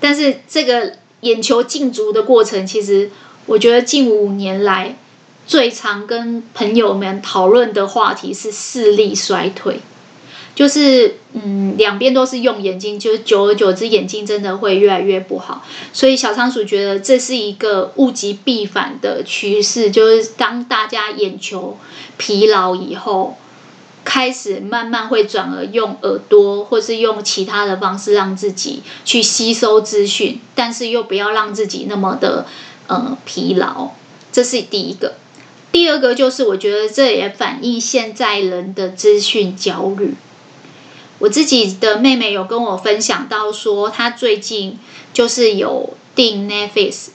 [0.00, 3.10] 但是这个眼球禁足的过程，其实
[3.46, 4.96] 我觉得近五年来
[5.46, 9.80] 最常跟朋友们讨论的话题是视力衰退，
[10.54, 21.76] 就是嗯，两边都是用眼睛，就是久而久之眼睛真的会越来越不好，所以小仓鼠觉得这是一个物极必反的趋势，就是当大家眼球
[22.16, 23.36] 疲劳以后。
[24.04, 32.46] 开始慢慢会转而用耳朵，或是用其他的方式让自己去吸收资讯，但是又不要让自己那么的
[32.86, 33.90] 呃疲劳，
[34.32, 35.14] 这是第一个。
[35.70, 40.14] 第二个就是我觉得这也反映现在人的资讯焦虑。
[41.18, 44.78] 我自己的妹妹有跟我分享到说，她最近
[45.12, 47.08] 就是有订 Netflix，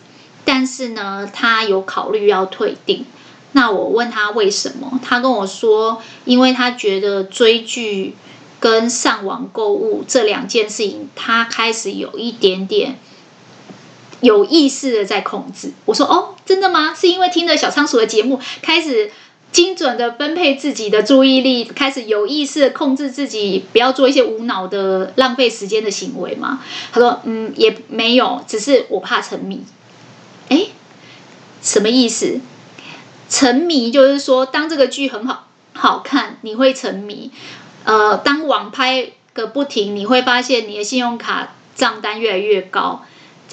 [0.46, 3.06] 但是呢，她有考虑要退订。
[3.54, 8.16] 那我问他为什么，他跟我说，因为他觉得追剧
[8.60, 12.97] 跟上网购物这两件事情，他开始有一点点
[14.22, 15.72] 有意识的在控制。
[15.86, 16.95] 我说哦，真的吗？
[16.95, 19.12] 是因为听了小仓鼠的节目，开始
[19.51, 26.64] 精准的分配自己的注意力，开始有意识的控制自己，不要做一些无脑的浪费时间的行为吗？
[26.91, 29.62] 他说嗯，也没有，只是我怕沉迷。
[30.49, 30.70] 诶，
[31.62, 32.39] 什么意思？
[33.34, 37.32] 沉迷就是说，当这个剧很好好看，你会沉迷。
[37.84, 43.04] 呃，当网拍个不停，你会发现你的信用卡账单越来越高。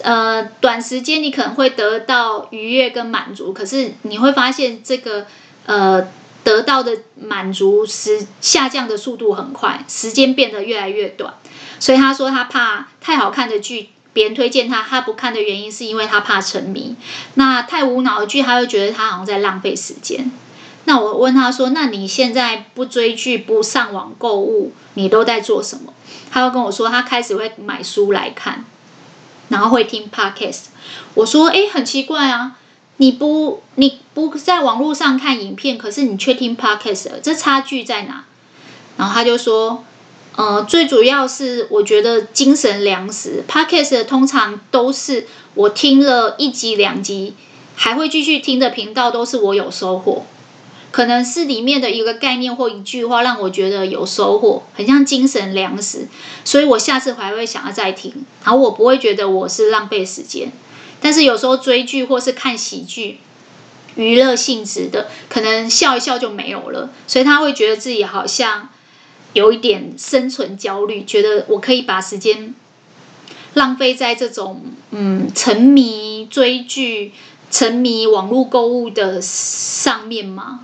[0.03, 5.27] 呃，短时间你可能会得到愉悦跟满足，可是你会发现这个
[5.65, 6.07] 呃
[6.45, 11.33] 得到的满足时下降的速度很快，时间变得越来越短。
[11.79, 16.97] 所以他说他怕太好看的剧，别人推荐他，他不看的原因是因为他怕沉迷。
[17.35, 20.31] 那太无脑的剧，他会觉得他好像在浪费时间。
[20.85, 25.93] 那我问他说：“那你现在不追剧、不上网购物，你都在做什么？”
[26.31, 28.65] 他会跟我说，他开始会买书来看，
[29.49, 30.65] 然后会听 podcast。
[31.15, 32.57] 我说：“哎，很奇怪啊，
[32.97, 38.25] 你不你不在网络上看影片，可是你却听 podcast，这差距在哪？”
[38.97, 39.85] 然后他就说。
[40.41, 47.35] 呃，最主要是我觉得精神粮食，Podcast 通常都是我听了一集两集，
[47.75, 50.25] 还会继续听的频道，都是我有收获，
[50.93, 56.09] 可能是里面的一个概念或一句话让我觉得有收获，很像精神粮食，
[56.43, 60.51] 所以我下次还会想要再听，然后我不会觉得我是浪费时间，
[61.03, 63.19] 但是有时候追剧或是看喜剧，
[63.95, 68.71] 娱乐性质的，可能笑一笑就没有了，所以他会觉得自己好像。
[69.33, 72.55] 有一点生存焦虑，觉得我可以把时间
[73.55, 77.13] 浪费在这种嗯沉迷追剧、
[77.51, 80.61] 沉迷网络购物的上面吗？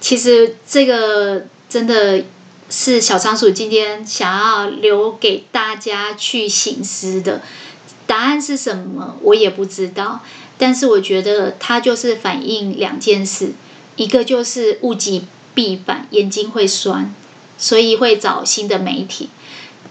[0.00, 2.24] 其实这个真的
[2.70, 7.42] 是小仓鼠今天想要留给大家去省思的。
[8.06, 9.16] 答案是什么？
[9.22, 10.20] 我也不知道。
[10.58, 13.52] 但是我觉得它就是反映两件事：
[13.96, 17.14] 一个就是物极必反，眼睛会酸。
[17.58, 19.30] 所以会找新的媒体。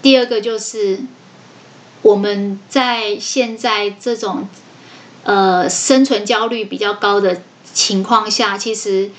[0.02, 1.00] 第二个就是
[2.02, 4.48] 我们在现在这种
[5.24, 7.42] 呃生存焦虑比较高的
[7.72, 9.10] 情况下，其实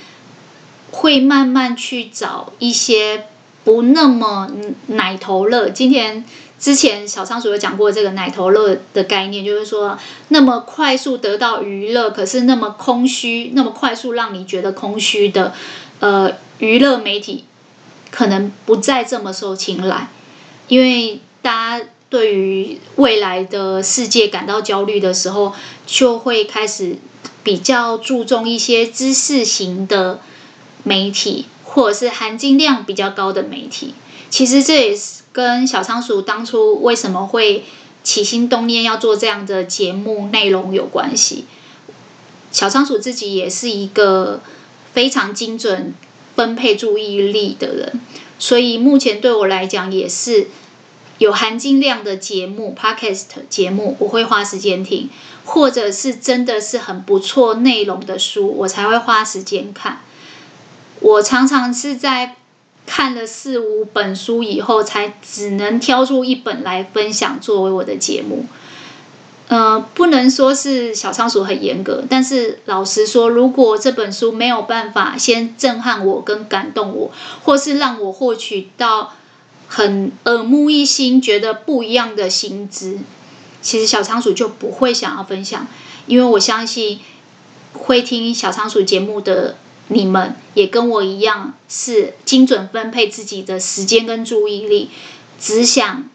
[0.92, 3.26] 会慢慢去找一些
[3.66, 4.50] 不那么
[4.88, 5.70] 奶头乐。
[5.70, 6.24] 今天
[6.58, 15.54] 之前小仓鼠有讲过这个奶头乐的概念，就是说那么快速得到娱乐，可是那么空虚，那么快速让你觉得空虚的
[16.00, 17.44] 呃娱乐媒体。
[18.12, 20.10] 可能不再这么受青睐，
[20.68, 25.54] 因为大家对于未来的世界感到焦虑的时候，
[25.86, 26.98] 就会开始
[27.44, 30.20] 比较注重一些知识型的
[30.84, 33.94] 媒体，或者是含金量比较高的媒体。
[34.30, 37.66] 其实这也是跟小仓鼠当初为什么会
[38.04, 41.46] 起心动念要做这样的节目内容有关系。
[42.52, 44.42] 小仓鼠自己也是一个
[44.94, 45.94] 非常精准。
[46.38, 48.00] 分配注意力的人，
[48.38, 50.48] 所以目前对我来讲也是
[51.18, 55.10] 有含金量的节目，Podcast 节目我会花时间听，
[55.44, 60.02] 或者是真的是很不错内容的书，我才会花时间看。
[61.00, 62.36] 我常常是在
[62.86, 68.46] 看了四五本书以后，才只能挑出一本来分享作为我的节目。
[69.50, 77.12] 呃，不能说是小仓鼠很严格，但是老实说，如果这本书没有办法先震撼我跟感动我，
[77.44, 79.14] 或是让我获取到
[79.70, 83.00] 很耳目一新、觉得不一样的新知，
[83.62, 85.66] 其实小仓鼠就不会想要分享。
[86.08, 87.00] 因为我相信
[87.72, 89.56] 会听小仓鼠节目的
[89.88, 94.90] 你们，也跟我一样是精准分配自己的时间跟注意力，
[95.40, 96.10] 只想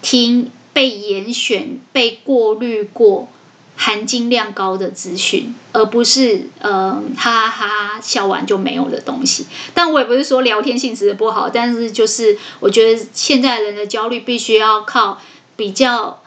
[0.00, 0.50] 听。
[0.78, 3.28] 被严选、被过滤过、
[3.76, 9.46] 含金量高的资讯，而不是呃哈哈哈笑完就没有的东西。
[9.74, 15.20] 但我也不是说聊天性质不好，但是就是我觉得现在人的焦虑必须要靠
[15.56, 16.22] 比较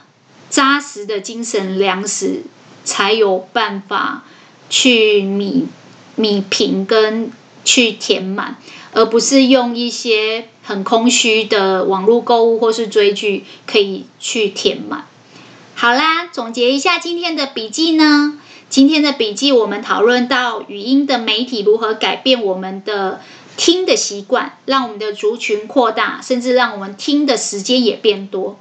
[0.49, 2.41] 扎实的精神粮食，
[2.84, 4.26] 才有办法
[4.70, 5.66] 去弥
[6.16, 7.32] 弥平跟
[7.64, 8.57] 去填满。
[8.93, 15.05] 而不是用一些很空虚的网络购物或是追剧可以去填满。
[15.76, 18.38] 好啦，总结一下今天的笔记呢。
[18.68, 23.22] 今天的笔记我们讨论到语音的媒体如何改变我们的
[23.55, 28.59] 听的习惯，让我们的族群扩大，甚至让我们听的时间也变多。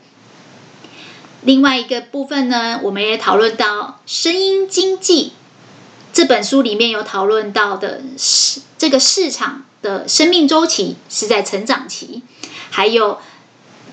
[1.43, 5.33] 另外一个部分呢，我们也讨论到声音经济
[6.13, 9.65] 这本书里面有讨论到的是这个市场。
[9.83, 12.23] 的生命周期是在成长期，
[12.69, 13.17] 还有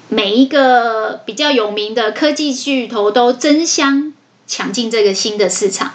[0.10, 4.12] 每一个比较有名的科技巨头都争相
[4.46, 5.94] 抢进这个新的市场，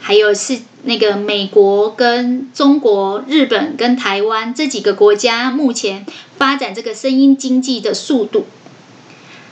[0.00, 6.04] 还有是那个美国跟中国、日本跟台湾这几个国家目前
[6.36, 8.46] 发展这个声音经济的速度。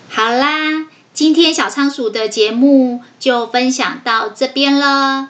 [0.08, 5.28] 好啦，今天小仓鼠的节目就分享到这边了。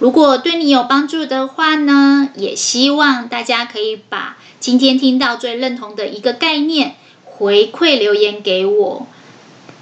[0.00, 9.06] 如果对你有帮助的话呢，也希望大家可以把今天听到最认同的一个概念回馈留言给我。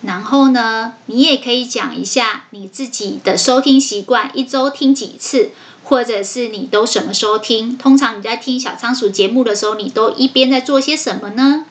[0.03, 5.53] 然后呢，你也可以讲一下你自己的收听习惯，一周听几次，
[5.85, 7.79] 或者是你都什么时候听？
[7.79, 11.67] 通常你在听小仓鼠节目的时候，你都一边在做些什么呢？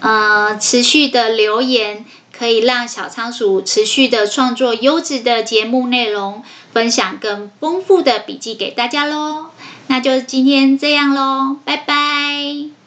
[0.00, 2.04] 呃，持续的留言
[2.36, 6.42] 可以让小仓鼠持续的创作优质的节目内容，
[6.72, 9.46] 分享更丰富的笔记给大家喽。
[9.88, 12.81] 那就今天这样喽，拜拜。